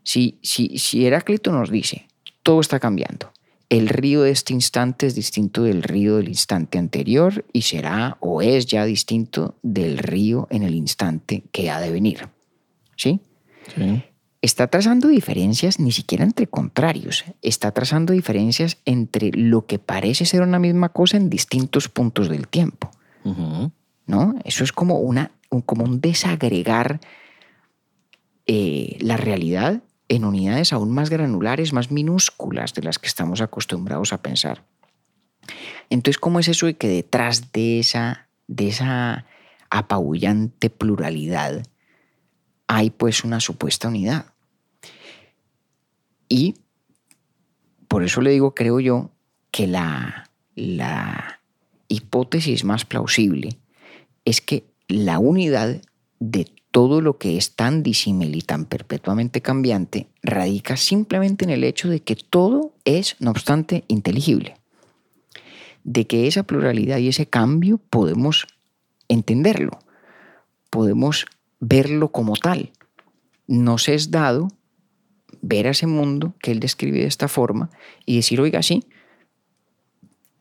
[0.03, 2.05] Si, si, si Heráclito nos dice,
[2.43, 3.31] todo está cambiando,
[3.73, 8.43] el río de este instante es distinto del río del instante anterior y será o
[8.43, 12.29] es ya distinto del río en el instante que ha de venir.
[12.95, 13.19] ¿Sí?
[13.75, 14.03] Sí.
[14.43, 20.43] está trazando diferencias ni siquiera entre contrarios, está trazando diferencias entre lo que parece ser
[20.43, 22.91] una misma cosa en distintos puntos del tiempo.
[24.05, 24.35] ¿no?
[24.43, 26.99] Eso es como, una, un, como un desagregar
[28.45, 29.81] eh, la realidad
[30.15, 34.65] en unidades aún más granulares, más minúsculas de las que estamos acostumbrados a pensar.
[35.89, 39.25] Entonces, ¿cómo es eso de que detrás de esa, de esa
[39.69, 41.63] apabullante pluralidad
[42.67, 44.33] hay pues una supuesta unidad?
[46.29, 46.55] Y
[47.87, 49.11] por eso le digo, creo yo,
[49.51, 51.41] que la, la
[51.87, 53.59] hipótesis más plausible
[54.25, 55.81] es que la unidad
[56.19, 61.63] de todo lo que es tan disímil y tan perpetuamente cambiante radica simplemente en el
[61.63, 64.57] hecho de que todo es, no obstante, inteligible.
[65.83, 68.47] De que esa pluralidad y ese cambio podemos
[69.07, 69.77] entenderlo,
[70.71, 71.27] podemos
[71.59, 72.71] verlo como tal.
[73.45, 74.47] Nos es dado
[75.43, 77.69] ver a ese mundo que él describe de esta forma
[78.07, 78.83] y decir, oiga, sí,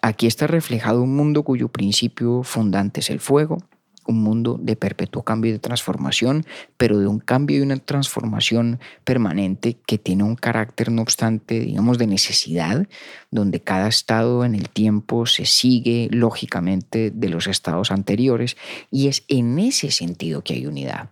[0.01, 3.59] aquí está reflejado un mundo cuyo principio fundante es el fuego,
[4.07, 6.45] un mundo de perpetuo cambio y de transformación,
[6.77, 11.99] pero de un cambio y una transformación permanente que tiene un carácter, no obstante, digamos,
[11.99, 12.87] de necesidad,
[13.31, 18.57] donde cada estado en el tiempo se sigue lógicamente de los estados anteriores,
[18.91, 21.11] y es en ese sentido que hay unidad,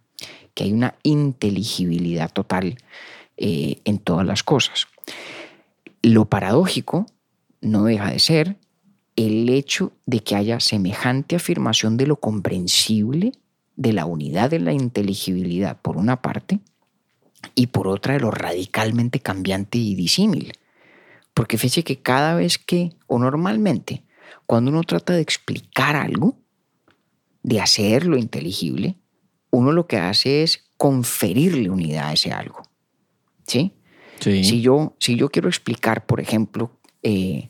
[0.54, 2.76] que hay una inteligibilidad total
[3.36, 4.86] eh, en todas las cosas.
[6.02, 7.06] Lo paradójico
[7.60, 8.56] no deja de ser
[9.26, 13.32] el hecho de que haya semejante afirmación de lo comprensible,
[13.76, 16.60] de la unidad de la inteligibilidad por una parte,
[17.54, 20.52] y por otra de lo radicalmente cambiante y disímil.
[21.34, 24.02] Porque fíjese que cada vez que, o normalmente,
[24.46, 26.36] cuando uno trata de explicar algo,
[27.42, 28.96] de hacerlo inteligible,
[29.50, 32.62] uno lo que hace es conferirle unidad a ese algo.
[33.46, 33.72] ¿Sí?
[34.20, 34.44] Sí.
[34.44, 36.70] Si, yo, si yo quiero explicar, por ejemplo,
[37.02, 37.49] eh,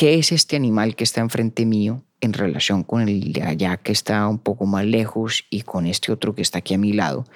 [0.00, 3.92] qué es este animal que está enfrente mío en relación con el de allá que
[3.92, 7.26] está un poco más lejos y con este otro que está aquí a mi lado,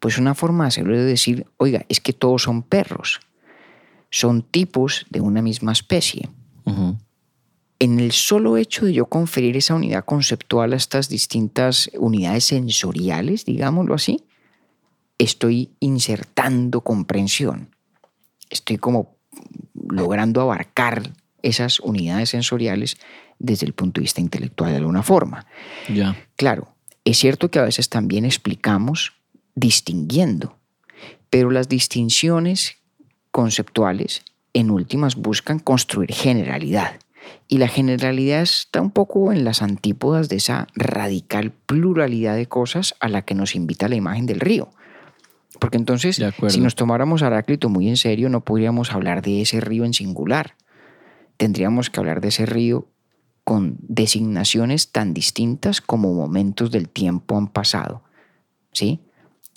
[0.00, 3.20] pues una forma de hacerlo es decir, oiga, es que todos son perros,
[4.10, 6.28] son tipos de una misma especie.
[7.78, 13.46] En el solo hecho de yo conferir esa unidad conceptual a estas distintas unidades sensoriales,
[13.46, 14.26] digámoslo así,
[15.16, 17.74] estoy insertando comprensión.
[18.50, 19.16] Estoy como
[19.88, 21.14] logrando abarcar
[21.44, 22.96] esas unidades sensoriales
[23.38, 25.46] desde el punto de vista intelectual de alguna forma.
[25.92, 26.16] Ya.
[26.36, 29.12] Claro, es cierto que a veces también explicamos
[29.54, 30.56] distinguiendo,
[31.30, 32.78] pero las distinciones
[33.30, 36.98] conceptuales en últimas buscan construir generalidad.
[37.48, 42.94] Y la generalidad está un poco en las antípodas de esa radical pluralidad de cosas
[43.00, 44.70] a la que nos invita la imagen del río.
[45.58, 49.60] Porque entonces, si nos tomáramos a Heráclito muy en serio, no podríamos hablar de ese
[49.60, 50.54] río en singular.
[51.36, 52.88] Tendríamos que hablar de ese río
[53.44, 58.02] con designaciones tan distintas como momentos del tiempo han pasado.
[58.72, 59.00] ¿Sí?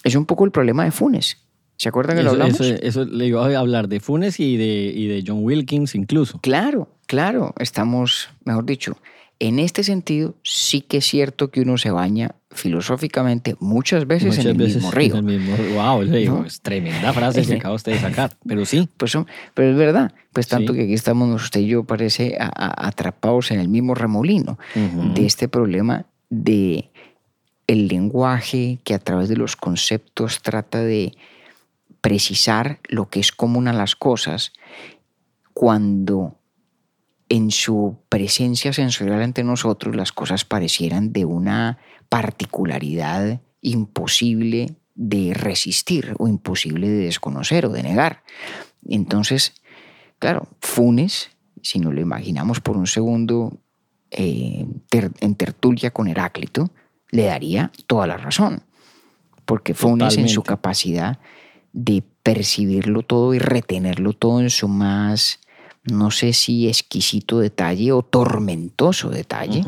[0.03, 1.37] Es un poco el problema de Funes.
[1.77, 2.59] ¿Se acuerdan que lo hablamos?
[2.59, 6.39] eso- eso le iba a hablar de Funes y de, y de John Wilkins incluso.
[6.41, 8.97] Claro, claro, estamos, mejor dicho,
[9.39, 14.45] en este sentido sí que es cierto que uno se baña filosóficamente muchas veces Muchas
[14.45, 15.15] en el veces mismo río.
[15.17, 16.45] en el mismo Wow, le digo, ¿No?
[16.45, 18.36] es tremenda frase que acaba usted de sacar.
[18.47, 20.80] Pero sí, Pues son- pero es verdad, pues tanto Sí.
[20.80, 24.58] que aquí estamos usted y yo parece a- a- atrapados en el mismo remolino
[25.13, 26.89] de este problema de
[27.67, 31.13] el lenguaje que a través de los conceptos trata de
[32.02, 34.54] precisar lo que es común a las cosas,
[35.54, 36.36] cuando
[37.29, 41.77] en su presencia sensorial ante nosotros las cosas parecieran de una
[42.09, 48.23] particularidad imposible de resistir o imposible de desconocer o de negar.
[48.87, 49.53] Entonces,
[50.19, 51.29] claro, Funes,
[51.61, 53.59] si nos lo imaginamos por un segundo
[54.09, 56.71] eh, en tertulia con Heráclito,
[57.11, 58.63] le daría toda la razón,
[59.45, 61.19] porque Funes en su capacidad
[61.73, 65.39] de percibirlo todo y retenerlo todo en su más,
[65.91, 69.63] no sé si exquisito detalle o tormentoso detalle,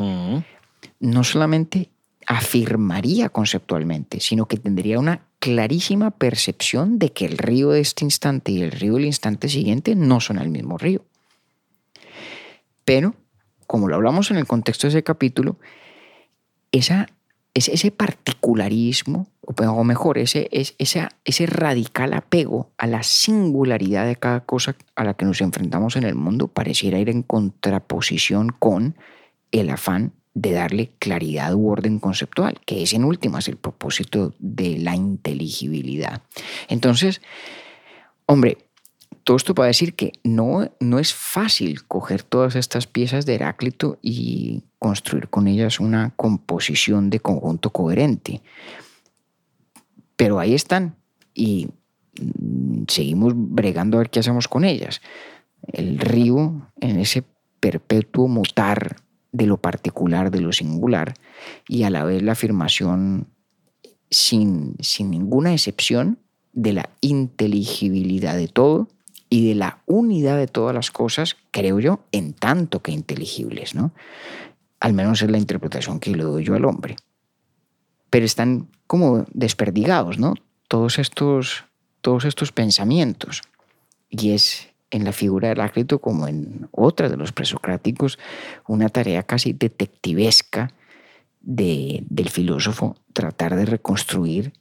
[1.00, 1.90] no solamente
[2.26, 8.52] afirmaría conceptualmente, sino que tendría una clarísima percepción de que el río de este instante
[8.52, 11.04] y el río del instante siguiente no son el mismo río.
[12.84, 13.14] Pero,
[13.66, 15.56] como lo hablamos en el contexto de ese capítulo,
[16.72, 17.08] esa,
[17.54, 24.76] ese particularismo, o mejor, ese, ese, ese radical apego a la singularidad de cada cosa
[24.94, 28.96] a la que nos enfrentamos en el mundo pareciera ir en contraposición con
[29.52, 34.78] el afán de darle claridad u orden conceptual, que es en últimas el propósito de
[34.78, 36.22] la inteligibilidad.
[36.68, 37.20] Entonces,
[38.26, 38.58] hombre,
[39.24, 43.98] todo esto para decir que no, no es fácil coger todas estas piezas de Heráclito
[44.02, 48.42] y construir con ellas una composición de conjunto coherente.
[50.20, 50.96] Pero ahí están
[51.32, 51.68] y
[52.88, 55.00] seguimos bregando a ver qué hacemos con ellas.
[55.72, 57.24] El río en ese
[57.58, 58.96] perpetuo mutar
[59.32, 61.14] de lo particular, de lo singular,
[61.66, 63.28] y a la vez la afirmación
[64.10, 66.18] sin, sin ninguna excepción
[66.52, 68.88] de la inteligibilidad de todo
[69.30, 73.92] y de la unidad de todas las cosas, creo yo, en tanto que inteligibles, ¿no?
[74.80, 76.96] Al menos es la interpretación que le doy yo al hombre.
[78.10, 80.34] Pero están como desperdigados, ¿no?
[80.68, 81.64] Todos estos,
[82.00, 83.42] todos estos pensamientos.
[84.08, 88.18] Y es en la figura del Heráclito como en otras de los presocráticos,
[88.66, 90.72] una tarea casi detectivesca
[91.40, 94.52] de, del filósofo tratar de reconstruir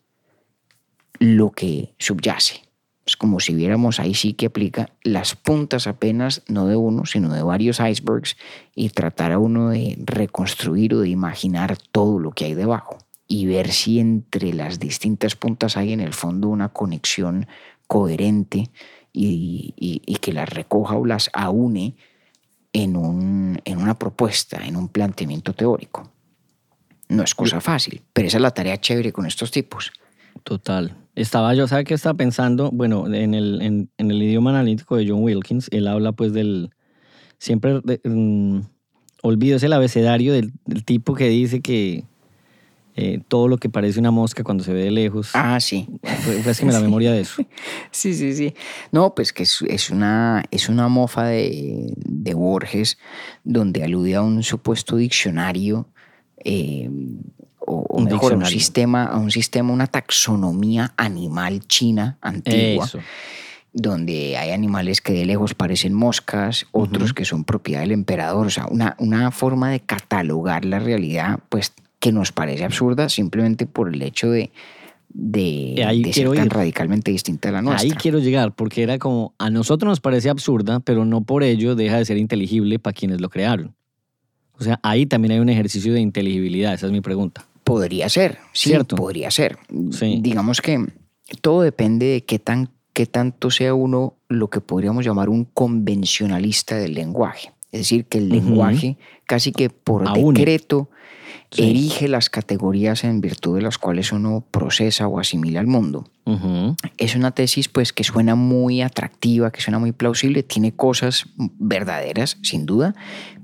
[1.19, 2.61] lo que subyace.
[3.05, 7.33] Es como si viéramos ahí sí que aplica las puntas apenas, no de uno, sino
[7.33, 8.37] de varios icebergs,
[8.75, 13.45] y tratar a uno de reconstruir o de imaginar todo lo que hay debajo y
[13.45, 17.47] ver si entre las distintas puntas hay en el fondo una conexión
[17.87, 18.69] coherente
[19.13, 21.95] y, que las recoja o las aúne
[22.73, 26.11] en, un, en una propuesta, en un planteamiento teórico.
[27.07, 29.91] No es cosa fácil, pero esa es la tarea chévere con estos tipos.
[30.43, 30.95] Total.
[31.15, 32.71] Estaba yo, ¿sabe qué estaba pensando?
[32.71, 36.71] Bueno, en el, en, el idioma analítico de John Wilkins, él habla pues del...
[37.37, 38.59] Siempre mm,
[39.21, 40.51] olvido, es el abecedario del,
[40.85, 42.03] tipo que dice que
[43.01, 45.29] eh, todo lo que parece una mosca cuando se ve de lejos.
[45.33, 45.87] Ah, sí.
[46.65, 47.41] me la memoria de eso.
[47.91, 48.53] Sí, sí, sí.
[48.91, 52.97] No, pues que es, una, es una mofa de, de, Borges
[53.45, 55.87] donde alude a un supuesto diccionario
[56.43, 56.89] eh,
[57.59, 62.89] o, mejor, un sistema, a un sistema, una taxonomía animal china antigua.
[63.71, 68.49] donde hay animales que de lejos parecen moscas, otros que son propiedad del emperador, o
[68.49, 73.93] sea, una, una forma de catalogar la realidad, pues que nos parece absurda simplemente por
[73.93, 74.51] el hecho de,
[75.09, 77.83] de, ser tan radicalmente distinta a la nuestra.
[77.83, 81.75] Ahí quiero llegar, porque era como, a nosotros nos parece absurda, pero no por ello
[81.75, 83.75] deja de ser inteligible para quienes lo crearon.
[84.53, 87.45] O sea, ahí también hay un ejercicio de inteligibilidad, esa es mi pregunta.
[87.63, 88.95] Podría ser, sí, ¿Cierto?
[88.95, 89.57] podría ser.
[89.69, 90.85] Digamos que
[91.41, 96.77] todo depende de qué, tan, qué tanto sea uno lo que podríamos llamar un convencionalista
[96.77, 97.51] del lenguaje.
[97.71, 100.89] Es decir, que el lenguaje casi que por decreto
[101.57, 106.07] erige las categorías en virtud de las cuales uno procesa o asimila el mundo.
[106.97, 111.25] Es una tesis pues que suena muy atractiva, que suena muy plausible, tiene cosas
[111.57, 112.93] verdaderas, sin duda,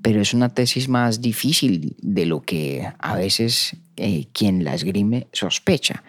[0.03, 5.27] pero es una tesis más difícil de lo que a veces eh, quien la esgrime
[5.31, 6.03] sospecha.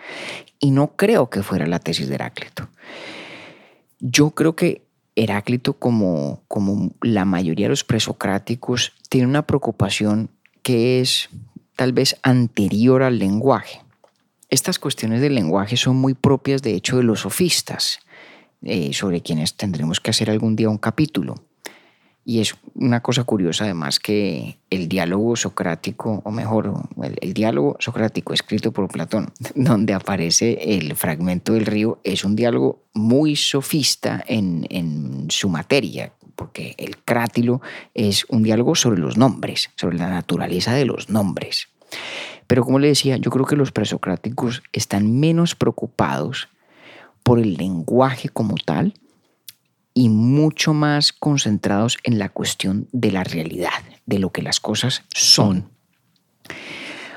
[0.61, 2.69] Y no creo que fuera la tesis de Heráclito.
[4.01, 4.83] Yo creo que
[5.15, 10.29] Heráclito, como, como la mayoría de los presocráticos, tiene una preocupación
[10.63, 11.31] que es
[11.77, 13.83] tal vez anterior al lenguaje.
[14.49, 18.01] Estas cuestiones del lenguaje son muy propias, de hecho, de los sofistas,
[18.63, 21.35] eh, sobre quienes tendremos que hacer algún día un capítulo.
[22.25, 26.73] Y es una cosa curiosa además que el diálogo socrático, o mejor,
[27.21, 32.83] el, diálogo socrático escrito por Platón, donde aparece el fragmento del río, es un diálogo
[32.95, 37.61] muy sofista en, en su materia, porque el crátilo
[37.95, 41.69] es un diálogo sobre los nombres, sobre la naturaleza de los nombres.
[42.47, 46.49] Pero como le decía, yo creo que los presocráticos están menos preocupados
[47.23, 48.95] por el lenguaje como tal
[49.95, 53.73] y mucho más concentrados en la cuestión de la realidad,
[54.05, 55.71] de lo que las cosas son.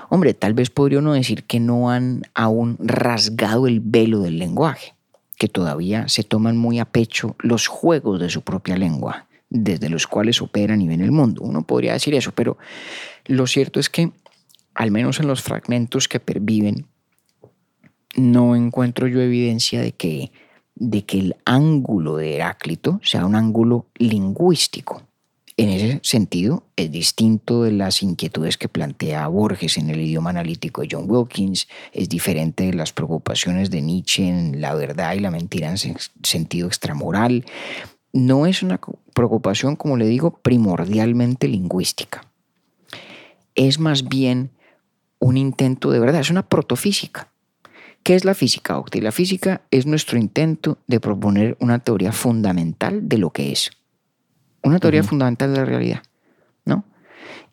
[0.09, 4.95] Hombre, tal vez podría uno decir que no han aún rasgado el velo del lenguaje,
[5.39, 10.05] que todavía se toman muy a pecho los juegos de su propia lengua, desde los
[10.05, 11.41] cuales operan y ven el mundo.
[11.43, 12.57] Uno podría decir eso, pero
[13.25, 14.11] lo cierto es que,
[14.75, 16.87] al menos en los fragmentos que perviven,
[18.17, 20.33] no encuentro yo evidencia de que,
[20.75, 25.03] de que el ángulo de Heráclito sea un ángulo lingüístico.
[25.59, 30.79] En ese sentido, es distinto de las inquietudes que plantea Borges en el idioma analítico
[30.79, 35.31] de John Wilkins, es diferente de las preocupaciones de Nietzsche en la verdad y la
[35.31, 35.77] mentira en
[36.23, 37.43] sentido extramoral.
[38.13, 38.79] No es una
[39.13, 42.21] preocupación, como le digo, primordialmente lingüística.
[43.53, 44.51] Es más bien
[45.19, 47.33] un intento de verdad, es una protofísica.
[48.03, 49.01] ¿Qué es la física, Octi?
[49.01, 53.71] La física es nuestro intento de proponer una teoría fundamental de lo que es
[54.63, 56.03] una teoría fundamental de la realidad,
[56.65, 56.85] ¿no?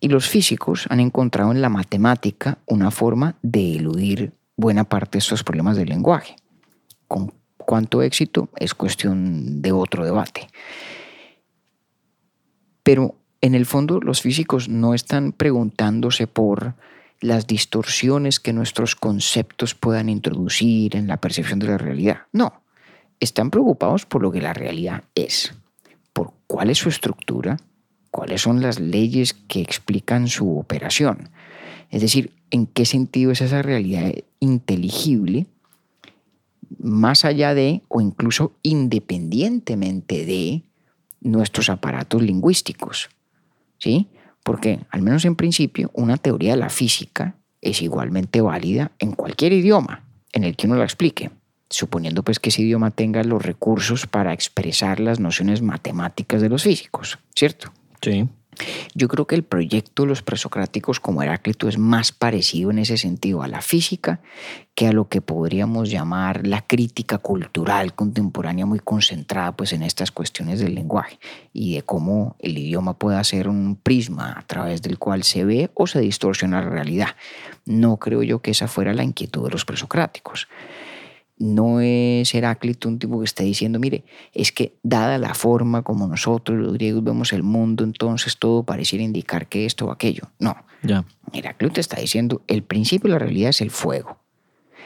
[0.01, 5.21] Y los físicos han encontrado en la matemática una forma de eludir buena parte de
[5.21, 6.37] estos problemas del lenguaje.
[7.09, 10.49] Con cuánto éxito es cuestión de otro debate.
[12.83, 16.75] Pero en el fondo los físicos no están preguntándose por
[17.21, 22.23] las distorsiones que nuestros conceptos puedan introducir en la percepción de la realidad.
[22.33, 22.63] No,
[23.21, 25.55] están preocupados por lo que la realidad es
[26.47, 27.57] cuál es su estructura,
[28.11, 31.31] cuáles son las leyes que explican su operación.
[31.91, 35.47] Es decir, en qué sentido es esa realidad inteligible
[36.79, 40.63] más allá de o incluso independientemente de
[41.21, 43.09] nuestros aparatos lingüísticos.
[43.79, 44.09] ¿Sí?
[44.43, 49.53] Porque, al menos en principio, una teoría de la física es igualmente válida en cualquier
[49.53, 51.31] idioma en el que uno la explique
[51.69, 56.63] suponiendo pues que ese idioma tenga los recursos para expresar las nociones matemáticas de los
[56.63, 57.73] físicos, ¿cierto?
[58.01, 58.29] Sí.
[58.95, 62.97] Yo creo que el proyecto de los presocráticos como Heráclito es más parecido en ese
[62.97, 64.21] sentido a la física
[64.75, 70.11] que a lo que podríamos llamar la crítica cultural contemporánea muy concentrada pues en estas
[70.11, 71.19] cuestiones del lenguaje
[71.53, 75.71] y de cómo el idioma puede ser un prisma a través del cual se ve
[75.75, 77.09] o se distorsiona la realidad.
[77.67, 80.49] No creo yo que esa fuera la inquietud de los presocráticos
[81.39, 86.07] no es Heráclito un tipo que está diciendo, mire, es que dada la forma como
[86.07, 90.31] nosotros los griegos vemos el mundo, entonces todo pareciera indicar que esto o aquello.
[90.39, 90.57] No.
[90.83, 91.05] Ya.
[91.33, 94.19] Heráclito está diciendo, el principio de la realidad es el fuego.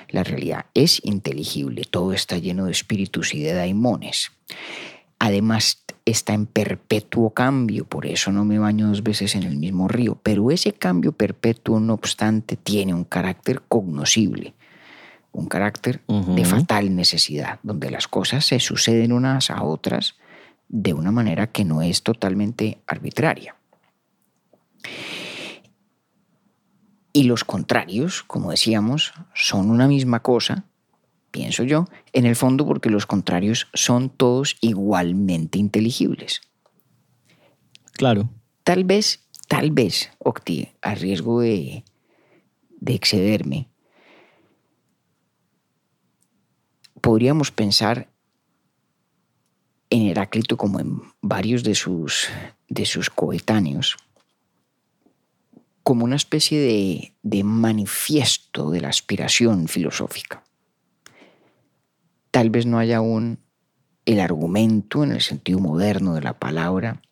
[0.09, 4.33] La realidad es inteligible, todo está lleno de espíritus y de daimones.
[5.21, 9.87] Además, está en perpetuo cambio, por eso no me baño dos veces en el mismo
[9.87, 14.55] río, pero ese cambio perpetuo, no obstante, tiene un carácter cognoscible
[15.33, 20.17] un carácter de fatal necesidad, donde las cosas se suceden unas a otras
[20.69, 23.57] de una manera que no es totalmente arbitraria.
[27.13, 30.65] Y los contrarios, como decíamos, son una misma cosa,
[31.31, 36.41] pienso yo, en el fondo porque los contrarios son todos igualmente inteligibles.
[37.93, 38.31] Claro.
[38.63, 41.85] Tal vez, tal vez, Octi, a riesgo de,
[42.81, 43.69] de excederme,
[47.01, 48.09] podríamos pensar
[49.91, 52.29] en Heráclito como en varios de sus,
[52.69, 53.97] de sus coetáneos,
[55.83, 60.45] como una especie de, de manifiesto de la aspiración filosófica.
[62.31, 63.41] Tal vez no haya aún
[64.07, 67.03] el argumento en el sentido moderno de la palabra,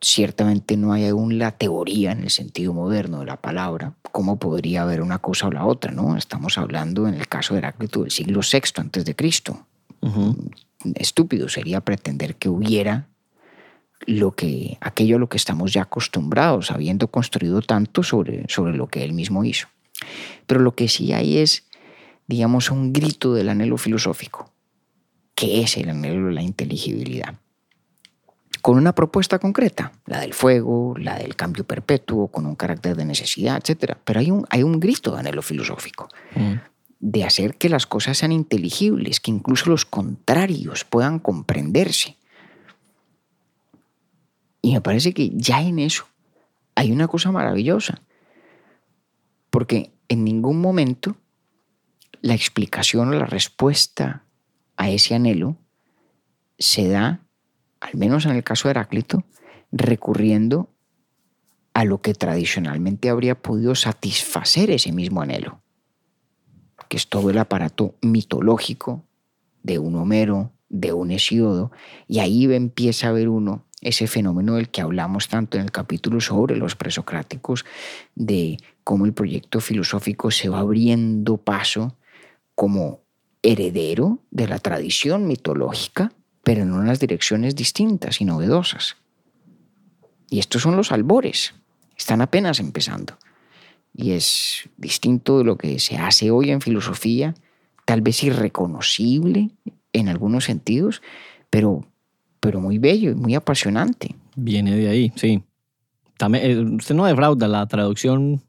[0.00, 4.82] ciertamente no hay aún la teoría en el sentido moderno de la palabra, cómo podría
[4.82, 6.16] haber una cosa o la otra, ¿no?
[6.16, 9.66] Estamos hablando en el caso de Heráclito del siglo VI antes de Cristo.
[10.94, 13.08] Estúpido sería pretender que hubiera
[14.06, 18.86] lo que, aquello a lo que estamos ya acostumbrados, habiendo construido tanto sobre, sobre lo
[18.86, 19.68] que él mismo hizo.
[20.46, 21.64] Pero lo que sí hay es,
[22.28, 24.52] digamos, un grito del anhelo filosófico,
[25.34, 27.34] que es el anhelo de la inteligibilidad
[28.66, 33.04] con una propuesta concreta, la del fuego, la del cambio perpetuo, con un carácter de
[33.04, 33.94] necesidad, etc.
[34.04, 36.54] Pero hay un, hay un grito de anhelo filosófico, mm.
[36.98, 42.16] de hacer que las cosas sean inteligibles, que incluso los contrarios puedan comprenderse.
[44.62, 46.08] Y me parece que ya en eso
[46.74, 48.02] hay una cosa maravillosa,
[49.48, 51.16] porque en ningún momento
[52.20, 54.24] la explicación o la respuesta
[54.76, 55.56] a ese anhelo
[56.58, 57.20] se da
[57.86, 59.24] al menos en el caso de Heráclito,
[59.70, 60.70] recurriendo
[61.72, 65.60] a lo que tradicionalmente habría podido satisfacer ese mismo anhelo,
[66.88, 69.04] que es todo el aparato mitológico
[69.62, 71.70] de un Homero, de un Hesíodo,
[72.08, 76.20] y ahí empieza a ver uno ese fenómeno del que hablamos tanto en el capítulo
[76.20, 77.64] sobre los presocráticos,
[78.14, 81.94] de cómo el proyecto filosófico se va abriendo paso
[82.54, 83.02] como
[83.42, 86.10] heredero de la tradición mitológica,
[86.46, 88.96] pero en unas direcciones distintas y novedosas.
[90.30, 91.54] Y estos son los albores,
[91.98, 93.18] están apenas empezando.
[93.92, 97.34] Y es distinto de lo que se hace hoy en filosofía,
[97.84, 99.50] tal vez irreconocible
[99.92, 101.02] en algunos sentidos,
[101.50, 101.84] pero,
[102.38, 104.14] pero muy bello y muy apasionante.
[104.36, 105.42] Viene de ahí, sí.
[106.16, 108.40] También, eh, usted no defrauda, la traducción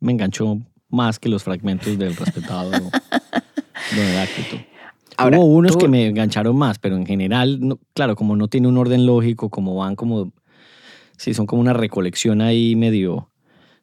[0.00, 0.58] me enganchó
[0.88, 2.90] más que los fragmentos del respetado don
[3.94, 4.75] Heráclito.
[5.18, 9.06] Hubo unos que me engancharon más, pero en general, claro, como no tiene un orden
[9.06, 10.32] lógico, como van como,
[11.16, 13.30] sí, son como una recolección ahí medio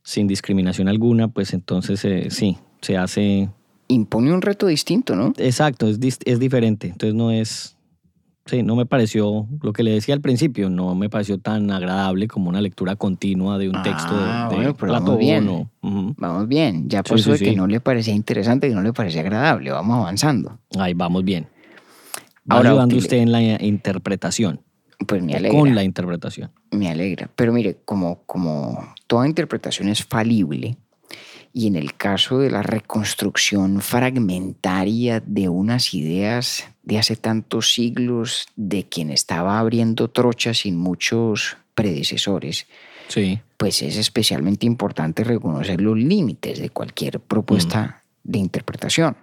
[0.03, 3.49] sin discriminación alguna, pues entonces eh, sí, se hace...
[3.87, 5.33] Impone un reto distinto, ¿no?
[5.37, 7.72] Exacto, es, es diferente, entonces no es,
[8.45, 12.27] Sí, no me pareció, lo que le decía al principio, no me pareció tan agradable
[12.27, 15.69] como una lectura continua de un texto de, Ah, de bueno, vamos bien.
[15.81, 18.91] Vamos bien, ya Sí, pasó sí, de que no le parecía interesante, que no le
[18.91, 20.59] parecía agradable, vamos avanzando.
[20.77, 21.47] Ahí vamos bien.
[22.51, 24.59] Va Ahora, ayudando usted en la interpretación,
[25.07, 25.57] Pues me alegra.
[25.57, 26.51] con la interpretación.
[26.71, 27.29] Me alegra.
[27.37, 30.75] Pero mire, como, como toda interpretación es falible,
[31.53, 38.47] y en el caso de la reconstrucción fragmentaria de unas ideas de hace tantos siglos,
[38.55, 42.65] de quien estaba abriendo trochas sin muchos predecesores,
[43.07, 49.17] Sí, pues es especialmente importante reconocer los límites de cualquier propuesta de interpretación.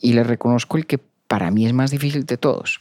[0.00, 2.80] Y le reconozco el que para mí es más difícil de todos.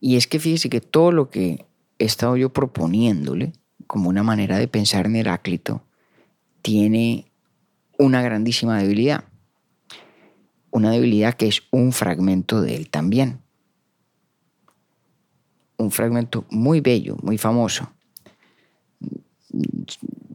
[0.00, 1.64] Y es que fíjese que todo lo que
[1.98, 3.52] he estado yo proponiéndole
[3.86, 5.82] como una manera de pensar en Heráclito
[6.62, 7.30] tiene
[7.98, 9.24] una grandísima debilidad.
[10.70, 13.40] Una debilidad que es un fragmento de él también.
[15.76, 17.92] Un fragmento muy bello, muy famoso,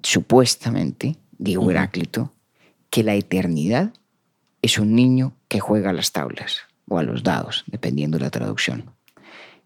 [0.04, 1.70] supuestamente, dijo.
[1.72, 2.34] Heráclito,
[2.90, 3.94] que la eternidad
[4.62, 8.30] es un niño que juega a las tablas o a los dados, dependiendo de la
[8.30, 8.92] traducción.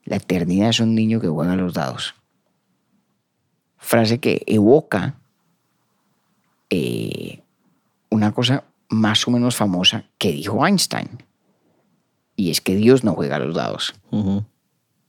[0.05, 2.15] La eternidad es un niño que juega a los dados.
[3.77, 5.20] Frase que evoca
[6.71, 7.43] eh,
[8.09, 11.09] una cosa más o menos famosa que dijo Einstein.
[12.35, 13.93] Y es que Dios no juega a los dados.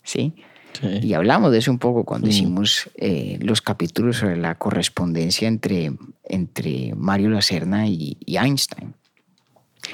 [0.02, 0.34] ¿sí?
[0.74, 0.86] sí.
[1.02, 2.30] Y hablamos de eso un poco cuando Mm.
[2.30, 5.92] hicimos eh, los capítulos sobre la correspondencia entre,
[6.24, 8.94] entre Mario Lacerna y, y Einstein.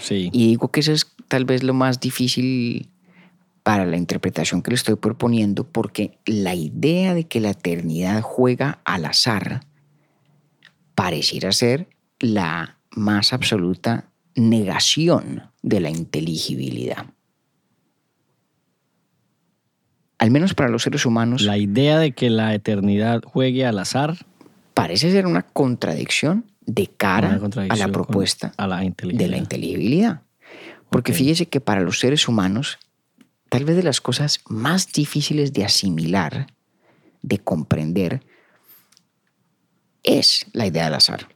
[0.00, 0.30] sí.
[0.32, 2.88] Y digo que eso es tal vez lo más difícil
[3.62, 8.80] para la interpretación que le estoy proponiendo, porque la idea de que la eternidad juega
[8.84, 9.60] al azar
[10.98, 11.88] pareciera ser
[12.18, 17.06] la más absoluta negación de la inteligibilidad.
[20.18, 24.16] Al menos para los seres humanos La idea de que la eternidad juegue al azar
[24.74, 30.22] parece ser una contradicción de cara a la con- propuesta a la de la inteligibilidad.
[30.90, 32.80] Porque fíjese que para los seres humanos,
[33.50, 36.48] tal vez de las cosas más difíciles de asimilar,
[37.22, 38.22] de comprender,
[40.02, 41.28] es la idea del azar,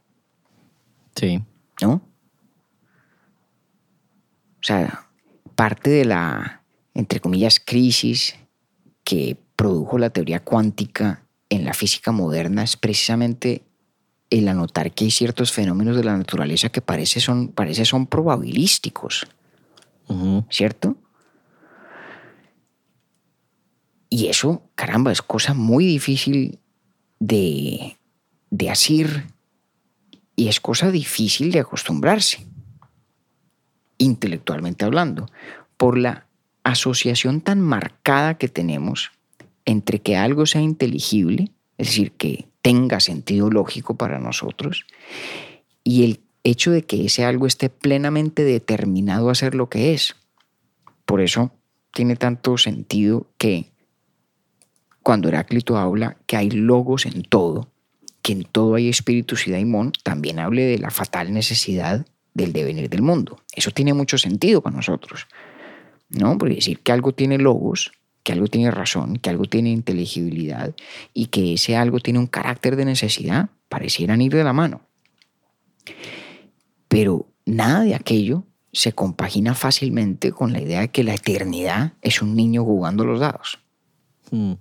[1.15, 1.43] Sí,
[1.83, 1.95] ¿no?
[1.95, 5.09] O sea,
[5.55, 6.63] parte de la,
[6.95, 8.37] entre comillas, crisis
[9.05, 13.63] que produjo la teoría cuántica en la física moderna es precisamente
[14.31, 19.27] el anotar que hay ciertos fenómenos de la naturaleza que parece son, parece son probabilísticos.
[20.49, 20.97] ¿cierto?
[24.09, 26.59] Y eso, caramba, es cosa muy difícil
[27.19, 27.97] de,
[28.53, 29.25] de asir
[30.37, 32.47] y es cosa difícil de acostumbrarse,
[33.97, 35.27] intelectualmente hablando,
[35.79, 36.27] por la
[36.63, 39.11] asociación tan marcada que tenemos
[39.65, 44.85] entre que algo sea inteligible, es decir, que tenga sentido lógico para nosotros,
[45.83, 50.15] y el hecho de que ese algo esté plenamente determinado a ser lo que es.
[51.07, 51.53] Por eso
[51.91, 53.71] tiene tanto sentido que
[55.03, 57.72] cuando Heráclito habla que hay logos en todo,
[58.23, 62.89] que en todo hay espíritus y daimón, también hable de la fatal necesidad del devenir
[62.89, 63.41] del mundo.
[63.53, 65.27] Eso tiene mucho sentido para nosotros.
[66.09, 66.39] ¿No?
[66.39, 67.93] Porque decir que algo tiene logos,
[68.23, 70.75] que algo tiene razón, que algo tiene inteligibilidad
[71.15, 74.83] y que ese algo tiene un carácter de necesidad, parecieran ir de la mano.
[76.89, 82.23] Pero nada de aquello se compagina fácilmente con la idea de que la eternidad es
[82.23, 83.59] un niño jugando los dados.
[84.31, 84.53] mm,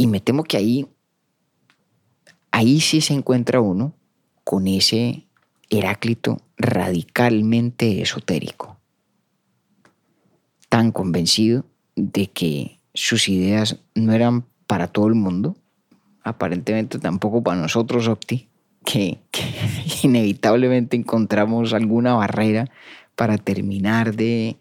[0.00, 0.86] Y me temo que ahí,
[2.52, 3.92] ahí sí se encuentra uno
[4.44, 5.26] con ese
[5.68, 8.78] Heráclito radicalmente esotérico,
[10.70, 15.58] tan convencido de que sus ideas no eran para todo el mundo,
[16.22, 18.48] aparentemente tampoco para nosotros, que,
[18.82, 19.20] que
[20.02, 22.70] inevitablemente encontramos alguna barrera
[23.16, 24.56] para terminar de,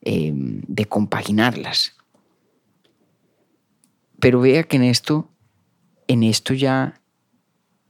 [0.00, 1.94] eh, de compaginarlas.
[4.24, 5.30] Pero vea que en esto,
[6.08, 6.98] en esto ya,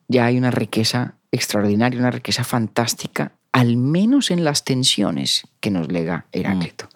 [0.08, 5.92] ya hay una riqueza extraordinaria, una riqueza fantástica, al menos en las tensiones que nos
[5.92, 6.88] lega Heráclito.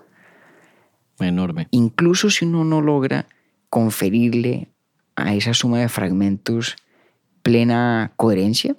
[1.20, 1.68] Enorme.
[1.70, 3.28] Incluso si uno no logra
[3.70, 4.72] conferirle
[5.14, 6.74] a esa suma de fragmentos
[7.42, 8.74] plena coherencia,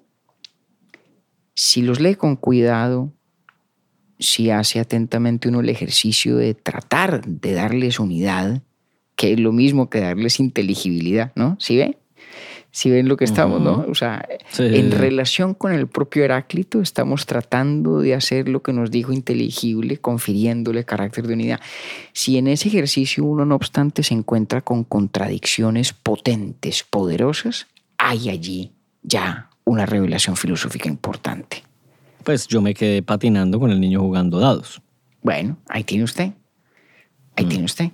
[1.55, 3.13] si los lee con cuidado,
[4.19, 8.61] si hace atentamente uno el ejercicio de tratar de darles unidad,
[9.19, 11.57] que es lo mismo que darles inteligibilidad, ¿no?
[11.59, 11.97] ¿Sí ven?
[12.71, 13.83] ¿Sí ven lo que estamos, no?
[13.89, 14.63] O sea, Sí.
[14.63, 19.97] en relación con el propio Heráclito, estamos tratando de hacer lo que nos dijo inteligible,
[19.97, 21.59] confiriéndole carácter de unidad.
[22.13, 27.67] Si en ese ejercicio uno, no obstante, se encuentra con contradicciones potentes, poderosas,
[27.97, 28.71] hay allí
[29.03, 31.63] ya una revelación filosófica importante.
[32.23, 34.81] Pues yo me quedé patinando con el niño jugando dados.
[35.23, 36.31] Bueno, ahí tiene usted.
[37.35, 37.49] Ahí Mm.
[37.49, 37.89] tiene usted.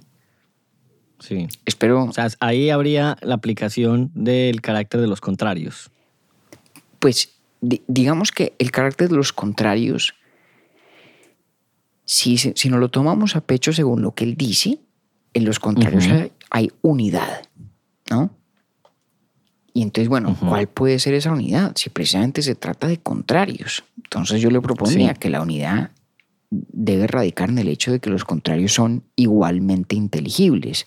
[1.19, 1.47] Sí.
[1.65, 5.89] Espero, O sea, ahí habría la aplicación del carácter de los contrarios.
[6.99, 7.29] pues,
[7.61, 10.13] di- digamos que el carácter de los contrarios,
[12.05, 14.79] si, si nos lo tomamos a pecho según lo que él dice,
[15.33, 17.43] en los contrarios hay, hay unidad,
[18.09, 18.29] ¿no?
[19.73, 20.37] Y entonces, bueno.
[20.39, 21.73] ¿cuál puede ser esa unidad?
[21.75, 23.83] Si precisamente se trata de contrarios.
[23.97, 25.19] Entonces yo le proponía Sí.
[25.19, 25.91] que la unidad
[26.71, 30.85] debe radicar en el hecho de que los contrarios son igualmente inteligibles.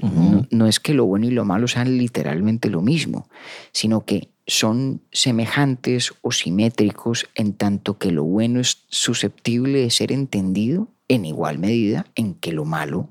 [0.00, 3.28] No, no es que lo bueno y lo malo sean literalmente lo mismo,
[3.72, 10.12] sino que son semejantes o simétricos en tanto que lo bueno es susceptible de ser
[10.12, 13.10] entendido en igual medida en que lo malo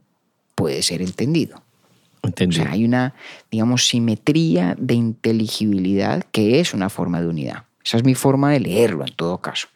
[0.55, 1.61] puede ser entendido.
[2.21, 2.63] O Entendido.
[2.63, 3.13] sea, hay una,
[3.51, 7.65] digamos, simetría de inteligibilidad que es una forma de unidad.
[7.85, 9.67] Esa es mi forma de leerlo en todo caso.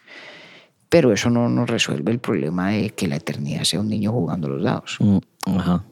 [0.92, 4.50] Pero eso no nos resuelve el problema de que la eternidad sea un niño jugando
[4.50, 4.98] los dados.
[5.00, 5.86] Mm, Ajá.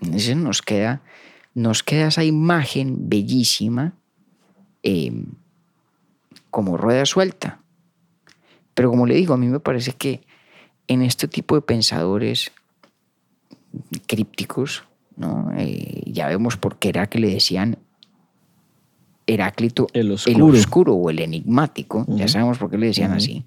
[0.00, 1.02] Entonces nos queda,
[1.54, 3.92] nos queda esa imagen bellísima
[4.82, 5.12] eh,
[6.50, 7.60] como rueda suelta.
[8.74, 10.20] Pero como le digo, a mí me parece que
[10.88, 12.50] en este tipo de pensadores
[14.08, 14.82] crípticos,
[15.16, 15.52] ¿no?
[15.56, 17.78] Eh, ya vemos por qué era que le decían
[19.28, 20.46] Heráclito El oscuro.
[20.46, 23.44] oscuro o el enigmático, ya sabemos por qué le decían así.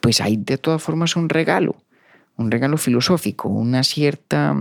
[0.00, 1.76] Pues hay de todas formas un regalo,
[2.36, 4.56] un regalo filosófico, una cierta,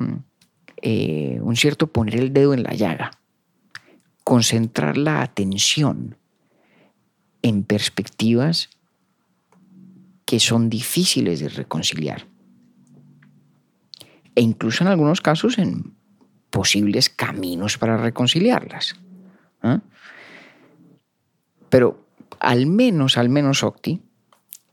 [0.82, 3.11] eh, un cierto poner el dedo en la llaga,
[4.23, 6.17] concentrar la atención
[7.41, 8.69] en perspectivas
[10.25, 12.27] que son difíciles de reconciliar
[14.36, 15.93] e incluso en algunos casos en
[16.49, 18.95] posibles caminos para reconciliarlas.
[19.61, 19.82] ¿ah?
[21.69, 22.05] Pero
[22.39, 24.01] al menos, al menos Octi,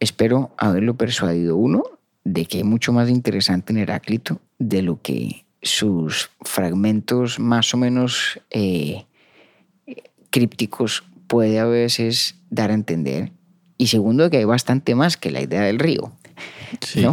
[0.00, 1.82] espero haberlo persuadido uno
[2.24, 7.76] de que hay mucho más interesante en Heráclito de lo que sus fragmentos más o
[7.76, 9.04] menos eh,
[10.30, 13.32] crípticos puede a veces dar a entender.
[13.78, 16.12] Y segundo, que hay bastante más que la idea del río.
[16.80, 17.04] Sí.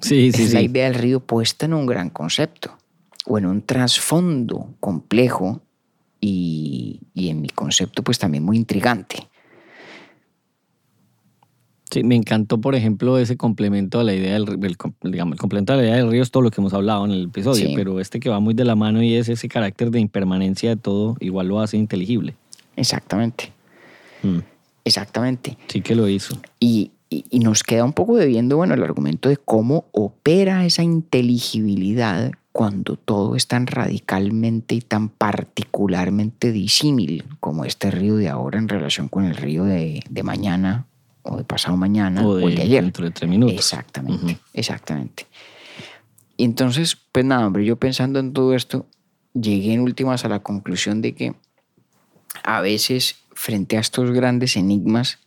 [0.00, 0.66] Sí, sí, es la sí.
[0.66, 2.76] idea del río puesta en un gran concepto
[3.26, 5.60] o en un trasfondo complejo
[6.20, 9.28] y, y en mi concepto pues también muy intrigante.
[11.90, 14.76] Sí, me encantó, por ejemplo, ese complemento a la idea del, el,
[15.10, 17.10] digamos, el complemento a la idea del río es todo lo que hemos hablado en
[17.10, 17.72] el episodio, Sí.
[17.74, 20.76] pero este que va muy de la mano y es ese carácter de impermanencia de
[20.76, 22.34] todo, igual lo hace inteligible.
[22.76, 23.52] Exactamente,
[24.22, 24.38] Mm,
[24.84, 25.56] exactamente.
[25.68, 26.36] Sí que lo hizo.
[26.60, 30.82] Y, y- y nos queda un poco debiendo, bueno, el argumento de cómo opera esa
[30.84, 38.58] inteligibilidad cuando todo es tan radicalmente y tan particularmente disímil como este río de ahora
[38.58, 40.86] en relación con el río de, de mañana
[41.22, 42.82] o de pasado mañana o o, de, el de ayer.
[42.82, 43.54] dentro de tres minutos.
[43.54, 45.26] Exactamente, exactamente.
[46.36, 48.86] Y entonces, pues nada, hombre, yo pensando en todo esto,
[49.34, 51.34] llegué en últimas a la conclusión de que
[52.42, 55.18] a veces frente a estos grandes enigmas,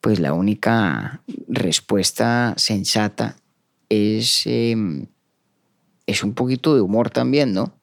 [0.00, 3.36] pues la única respuesta sensata
[3.88, 4.76] es, eh,
[6.06, 7.74] es un poquito de humor también, ¿no?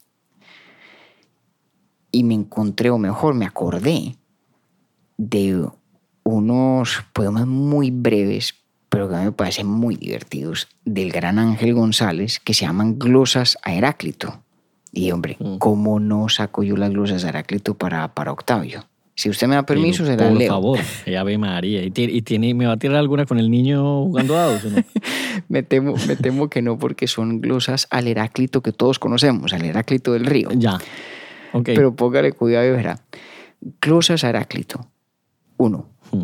[2.11, 4.17] Y me encontré, o mejor, me acordé
[5.17, 5.67] de
[6.23, 8.55] unos poemas muy breves,
[8.89, 12.97] pero que a mí me parecen muy divertidos, del gran Ángel González, que se llaman
[12.99, 14.41] Glosas a Heráclito.
[14.91, 15.57] Y hombre, Mm.
[15.57, 18.85] ¿cómo no saco yo las glosas de Heráclito para, para Octavio?
[19.15, 20.49] Si usted me da permiso, se las Por leo.
[20.49, 21.83] favor, ella Ave María.
[21.83, 24.69] ¿Y tiene, y tiene- me va a tirar alguna con el niño jugando dados o
[24.69, 24.77] no?
[25.49, 29.65] Me temo, me temo que no, porque son glosas al Heráclito que todos conocemos, al
[29.65, 30.49] Heráclito del río.
[30.55, 30.75] ya.
[31.53, 31.65] Ok.
[31.75, 32.99] Pero póngale cuidado y verá.
[33.81, 34.87] Glosas a Heráclito.
[35.57, 35.89] Uno.
[36.13, 36.21] Mm.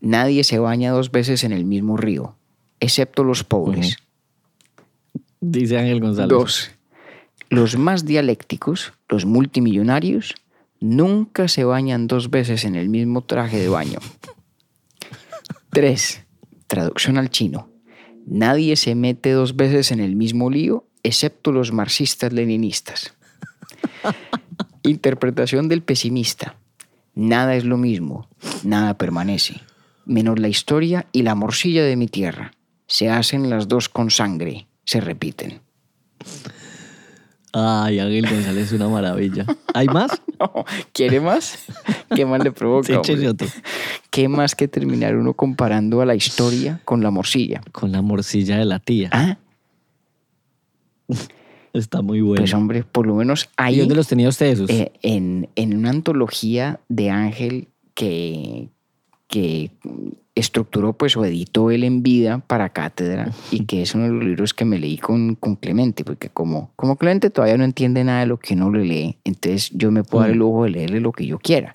[0.00, 2.36] Nadie se baña dos veces en el mismo río,
[2.80, 3.96] excepto los pobres.
[5.40, 6.28] Dice Ángel González.
[6.28, 6.70] Dos.
[7.48, 10.34] Los más dialécticos, los multimillonarios,
[10.80, 13.98] nunca se bañan dos veces en el mismo traje de baño.
[15.70, 16.22] Tres.
[16.66, 17.68] Traducción al chino.
[18.26, 23.14] Nadie se mete dos veces en el mismo lío, excepto los marxistas-leninistas.
[24.82, 26.56] Interpretación del pesimista.
[27.16, 28.28] Nada es lo mismo,
[28.62, 29.62] nada permanece,
[30.04, 32.52] menos la historia y la morcilla de mi tierra.
[32.86, 35.62] Se hacen las dos con sangre, se repiten.
[37.54, 39.46] Ay, Ángel González es una maravilla.
[39.72, 40.10] ¿Hay más?
[40.92, 41.64] ¿Quiere más?
[42.14, 43.00] ¿Qué más le provoca?
[43.02, 43.48] Sí, otro.
[44.10, 47.62] ¿Qué más que terminar uno comparando a la historia con la morcilla?
[47.72, 49.08] Con la morcilla de la tía.
[49.10, 49.38] Ah,
[51.78, 52.40] Está muy bueno.
[52.42, 54.70] pues hombre, por lo menos ¿Y ahí dónde los tenía usted esos?
[54.70, 58.68] eh, en, en una antología de Ángel que,
[59.28, 59.70] que
[60.34, 64.24] estructuró pues o editó él en vida para cátedra y que es uno de los
[64.24, 68.20] libros que me leí con, con Clemente, porque como, como Clemente todavía no entiende nada
[68.20, 71.00] de lo que uno le lee, entonces yo me puedo dar el lujo de leerle
[71.00, 71.74] lo que yo quiera,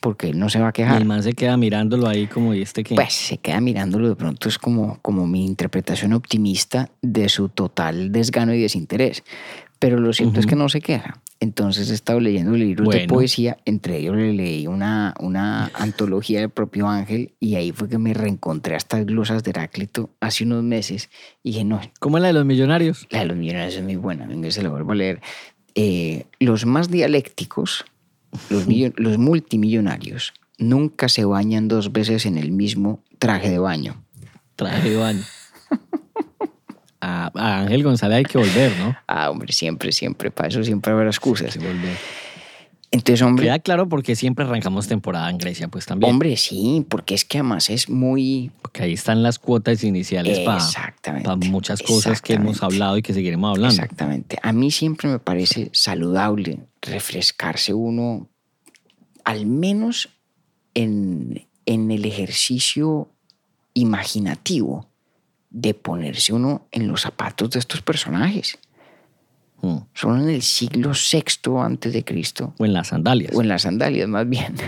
[0.00, 1.00] porque él no se va a y quejar.
[1.00, 2.94] el man se queda mirándolo ahí como, ¿y este qué?
[2.94, 8.12] Pues se queda mirándolo de pronto, es como, como mi interpretación optimista de su total
[8.12, 9.24] desgano y desinterés.
[9.80, 11.22] Pero lo cierto es que no se queja.
[11.40, 13.14] Entonces he estado leyendo libros de Bueno.
[13.14, 17.96] poesía, entre ellos le leí una, una antología del propio Ángel y ahí fue que
[17.96, 21.10] me reencontré a estas glosas de Heráclito hace unos meses
[21.44, 23.06] y dije, no, ¿Cómo la de los millonarios?
[23.10, 25.20] la de los millonarios es muy buena, venga, se la vuelvo a leer.
[25.76, 27.84] Eh, los más dialécticos,
[28.50, 28.66] los,
[28.96, 34.02] los multimillonarios, nunca se bañan dos veces en el mismo traje de baño.
[34.56, 35.22] Traje de baño.
[37.00, 38.96] A, a Ángel González hay que volver, ¿no?
[39.06, 41.54] Ah, hombre, siempre, siempre, para eso siempre habrá excusas.
[41.54, 41.96] Hay que volver.
[42.90, 46.10] Entonces, hombre, Queda claro porque siempre arrancamos temporada en Grecia, pues también.
[46.10, 48.50] hombre, sí, porque es que además es muy...
[48.62, 51.48] Porque ahí están las cuotas iniciales para Exactamente.
[51.50, 53.74] muchas cosas que hemos hablado y que seguiremos hablando.
[53.74, 54.38] Exactamente.
[54.42, 58.28] A mí siempre me parece saludable refrescarse uno,
[59.24, 60.08] al menos
[60.72, 63.10] en, en el ejercicio
[63.74, 64.88] imaginativo
[65.50, 68.58] de ponerse uno en los zapatos de estos personajes.
[69.60, 69.76] Mm.
[69.94, 71.22] Son en el siglo VI
[71.60, 73.34] antes de Cristo, O en las sandalias.
[73.34, 74.54] o en las sandalias más bien.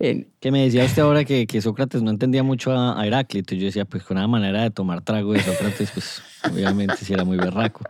[0.00, 3.56] En- Que me decía usted ahora que, que Sócrates no entendía mucho a, a Heráclito.
[3.56, 7.12] Y yo decía, pues con una manera de tomar trago de Sócrates, pues obviamente sí
[7.12, 7.80] era muy berraco.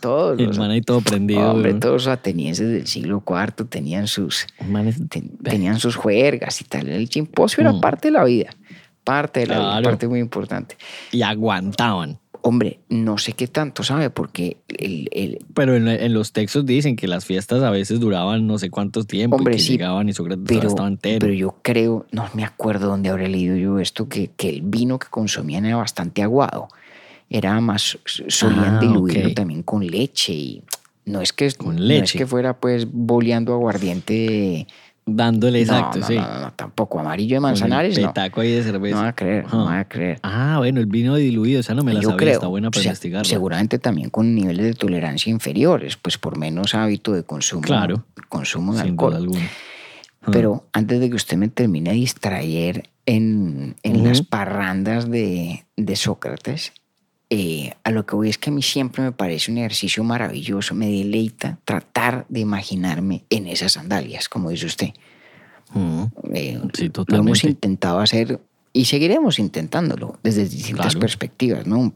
[0.00, 1.50] todos El los, man ahí todo prendido.
[1.50, 4.46] hombre, todos los atenienses del siglo IV tenían sus,
[5.08, 6.88] ten- tenían sus juergas y tal.
[6.88, 7.80] El chimposio era Mm.
[7.80, 8.50] parte de la vida.
[9.04, 10.76] Parte de la vida, parte muy importante.
[11.10, 12.20] Y aguantaban.
[12.44, 16.96] Hombre, no sé qué tanto sabe, porque el, el- Pero en, en los textos dicen
[16.96, 19.38] que las fiestas a veces duraban no sé cuántos tiempos.
[19.38, 21.20] Hombre, y que sí, llegaban y Sócrates pero, estaba entero.
[21.20, 24.98] pero yo creo, no me acuerdo dónde habré leído yo esto, que, que el vino
[24.98, 26.68] que consumían era bastante aguado.
[27.30, 30.62] Era más, solían Ah, diluirlo también con leche y
[31.06, 32.18] no es que, Con no es leche.
[32.18, 34.66] que fuera pues boleando aguardiente.
[35.04, 36.14] Dándole exacto, no, no, sí.
[36.16, 38.06] no, no, tampoco amarillo de el manzanares, no.
[38.08, 38.96] petaco ahí de cerveza.
[38.96, 39.58] No va a creer, no Ajá.
[39.64, 40.20] va a creer.
[40.22, 42.32] Ah, bueno, el vino diluido, esa no me la Yo sabía, creo.
[42.34, 43.24] está buena para o sea.
[43.24, 48.04] Seguramente también con niveles de tolerancia inferiores, pues por menos hábito de consumo, Claro.
[48.28, 49.14] consumo de Sin duda alcohol.
[49.22, 49.50] alguna.
[50.22, 50.28] Ah.
[50.30, 56.72] Pero antes de que usted me termine de distraer en, las parrandas de, de Sócrates,
[57.34, 60.74] eh, a lo que voy es que a mí siempre me parece un ejercicio maravilloso,
[60.74, 64.90] me deleita tratar de imaginarme en esas sandalias, como dice usted.
[65.72, 66.02] Mm.
[66.34, 68.38] Eh, Sí, lo hemos intentado hacer
[68.74, 71.00] y seguiremos intentándolo desde distintas Claro.
[71.00, 71.94] perspectivas, ¿no?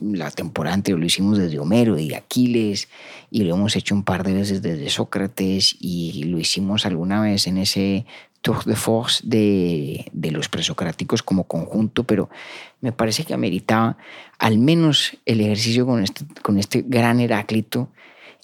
[0.00, 2.88] La temporada anterior lo hicimos desde Homero y Aquiles
[3.30, 7.46] y lo hemos hecho un par de veces desde Sócrates y lo hicimos alguna vez
[7.46, 8.06] en ese
[8.40, 12.30] tour de force de, los presocráticos como conjunto, pero
[12.80, 13.96] me parece que ameritaba
[14.38, 17.90] al menos el ejercicio con este, con este gran Heráclito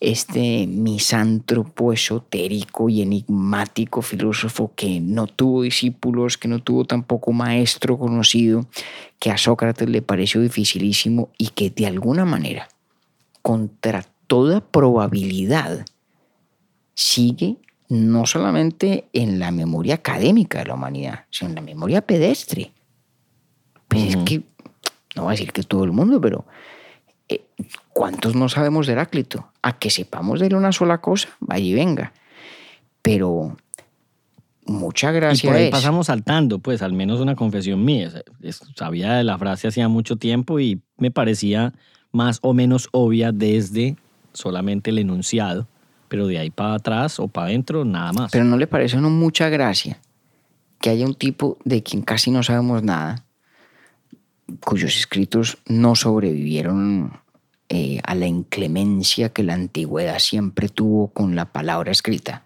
[0.01, 7.99] este misántropo esotérico y enigmático filósofo que no tuvo discípulos, que no tuvo tampoco maestro
[7.99, 8.67] conocido,
[9.19, 12.69] que a Sócrates le pareció dificilísimo y que de alguna manera,
[13.43, 15.87] contra toda probabilidad,
[16.95, 17.57] sigue
[17.89, 22.73] no solamente en la memoria académica de la humanidad, sino en la memoria pedestre.
[23.89, 24.25] Pues es Ujú.
[24.25, 24.43] que,
[25.15, 26.45] no voy a decir que todo el mundo, pero
[27.29, 27.45] eh,
[27.93, 29.49] ¿cuántos no sabemos de Heráclito?
[29.63, 32.13] A que sepamos de él una sola cosa, vaya y venga.
[33.03, 33.57] Pero
[34.67, 35.71] mucha Y gracia por ahí es.
[35.71, 38.11] pasamos saltando, pues al menos una confesión mía.
[38.43, 41.73] Es- Sabía de la frase hacía mucho tiempo y me parecía
[42.13, 43.97] más o menos obvia desde
[44.33, 45.69] solamente el enunciado,
[46.09, 48.33] pero de ahí para atrás o para adentro nada más.
[48.33, 50.01] Pero no le parece a uno mucha gracia
[50.81, 53.25] que haya un tipo de quien casi no sabemos nada,
[54.61, 57.21] cuyos escritos no sobrevivieron
[57.69, 62.45] eh, a la inclemencia que la antigüedad siempre tuvo con la palabra escrita.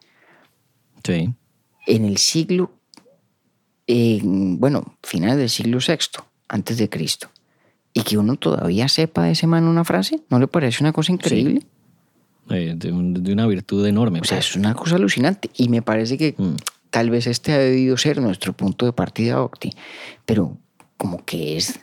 [1.05, 1.35] sí,
[1.87, 2.73] En el siglo,
[3.87, 7.29] eh, bueno, final del siglo VI, antes de Cristo,
[7.93, 11.13] y que uno todavía sepa de ese man una frase, ¿no le parece una cosa
[11.13, 11.63] increíble?
[12.49, 14.21] Eh, de, un- de una virtud enorme.
[14.21, 15.51] O sea, es una cosa alucinante.
[15.57, 16.55] Y me parece que Mm.
[16.91, 19.71] tal vez este ha debido ser nuestro punto de partida, Octi.
[20.25, 20.57] Pero
[20.97, 21.79] como que es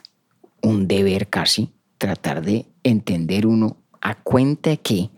[0.62, 5.10] un deber casi tratar de entender uno a cuenta que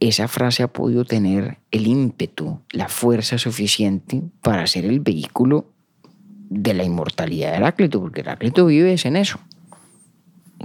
[0.00, 5.66] esa frase ha podido tener el ímpetu, la fuerza suficiente para ser el vehículo
[6.50, 9.38] de la inmortalidad de Heráclito, porque Heráclito vive en eso,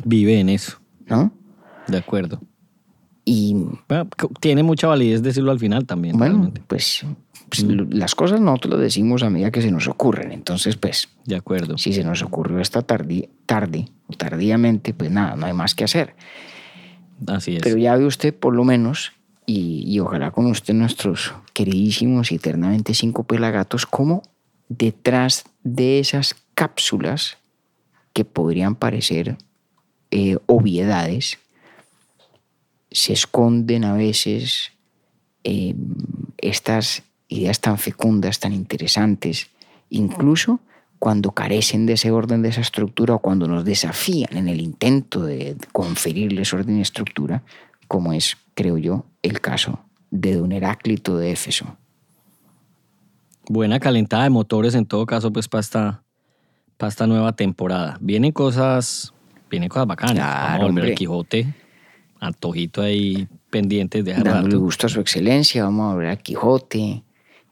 [0.06, 1.32] Vive en eso, ¿no?
[1.88, 2.42] de acuerdo.
[3.32, 3.54] Y
[3.88, 4.10] Bueno,
[4.40, 6.18] tiene mucha validez decirlo al final también.
[6.18, 6.64] Bueno, realmente.
[6.66, 7.06] pues,
[7.48, 10.32] pues, las cosas nosotros lo decimos a medida que se nos ocurren.
[10.32, 11.78] Entonces, pues, De acuerdo.
[11.78, 15.84] si se nos ocurrió esta tarde, tarde o tardíamente, pues nada, no hay más que
[15.84, 16.16] hacer.
[17.28, 17.62] Así es.
[17.62, 19.12] Pero ya ve usted, por lo menos,
[19.46, 24.24] y, y ojalá con usted nuestros queridísimos y eternamente cinco pelagatos, como
[24.70, 27.38] detrás de esas cápsulas
[28.14, 29.38] que podrían parecer
[30.10, 31.38] eh, obviedades,
[32.92, 34.72] se esconden a veces
[35.44, 35.76] eh,
[36.38, 39.50] estas ideas tan fecundas, tan interesantes,
[39.90, 40.60] incluso
[40.98, 45.24] cuando carecen de ese orden, de esa estructura, o cuando nos desafían en el intento
[45.24, 47.44] de conferirles orden y estructura,
[47.88, 49.80] como es, creo yo, el caso
[50.12, 51.78] de don Heráclito de Éfeso.
[53.48, 56.04] Buena calentada de motores en todo caso, pues para esta,
[56.78, 57.98] para esta nueva temporada.
[58.02, 59.14] Vienen cosas,
[59.50, 60.16] vienen cosas bacanas.
[60.16, 60.90] Claro, Vamos a volver hombre.
[60.90, 61.54] al Quijote,
[62.20, 64.60] antojito ahí pendientes de dándole rato.
[64.60, 67.04] gusto a su excelencia, vamos a ver a Quijote,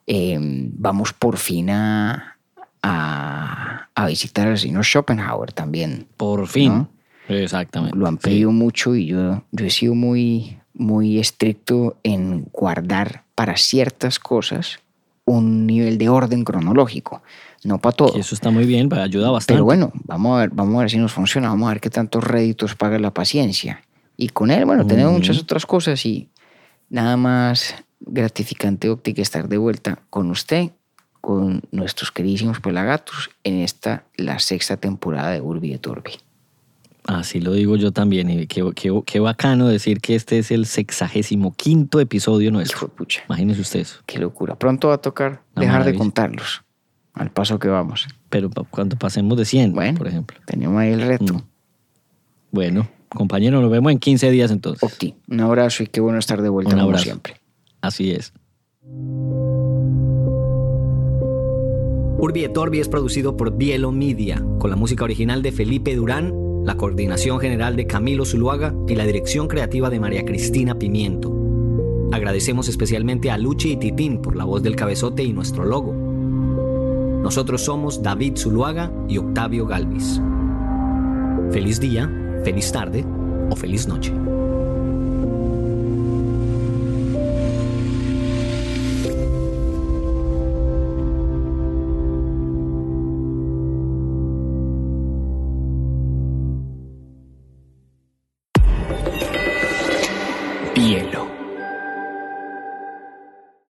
[0.05, 2.37] eh, vamos por fin a,
[2.81, 6.07] a, a visitar al señor Schopenhauer también.
[6.17, 6.73] Por fin.
[6.73, 6.89] ¿No?
[7.29, 7.97] Exactamente.
[7.97, 8.21] Lo han sí.
[8.23, 14.79] pedido mucho y yo, yo he sido muy, muy estricto en guardar para ciertas cosas
[15.25, 17.21] un nivel de orden cronológico,
[17.65, 18.13] no para todo.
[18.15, 19.55] Y eso está muy bien, ayuda bastante.
[19.55, 21.89] Pero bueno, vamos a ver, vamos a ver si nos funciona, vamos a ver qué
[21.89, 23.83] tantos réditos paga la paciencia.
[24.17, 26.29] Y con él, bueno, tenemos muchas otras cosas y
[26.89, 30.71] nada más gratificante, Octi, que estar de vuelta con usted,
[31.21, 36.11] con nuestros queridísimos pelagatos, en esta, la sexta temporada de Urbi et Orbi.
[37.05, 38.29] Así lo digo yo también.
[38.29, 42.87] Y qué, qué- qué bacano decir que este es el sexagésimo quinto episodio nuestro.
[42.89, 43.99] Pucha, Imagínense ustedes.
[44.05, 44.55] qué locura.
[44.57, 46.63] Pronto va a tocar Una dejar de contarlos,
[47.13, 48.07] al paso que vamos.
[48.29, 50.37] Pero cuando pasemos de 100, Bueno, por ejemplo.
[50.45, 51.33] tenemos ahí el reto.
[51.35, 51.41] Mm.
[52.51, 54.83] Bueno, compañero, nos vemos en 15 días entonces.
[54.83, 57.35] Octi, un abrazo y qué bueno estar de vuelta Un como siempre.
[57.81, 58.33] Así es.
[62.19, 66.33] Urbi et Orbi es producido por Bielo Media, con la música original de Felipe Durán,
[66.65, 71.31] la coordinación general de Camilo Zuluaga y la dirección creativa de María Cristina Pimiento.
[72.11, 75.93] Agradecemos especialmente a Luchi y Titín por la voz del cabezote y nuestro logo.
[75.93, 80.21] Nosotros somos David Zuluaga y Octavio Galvis.
[81.51, 82.09] Feliz día,
[82.47, 83.03] feliz tarde
[83.51, 84.13] o feliz noche.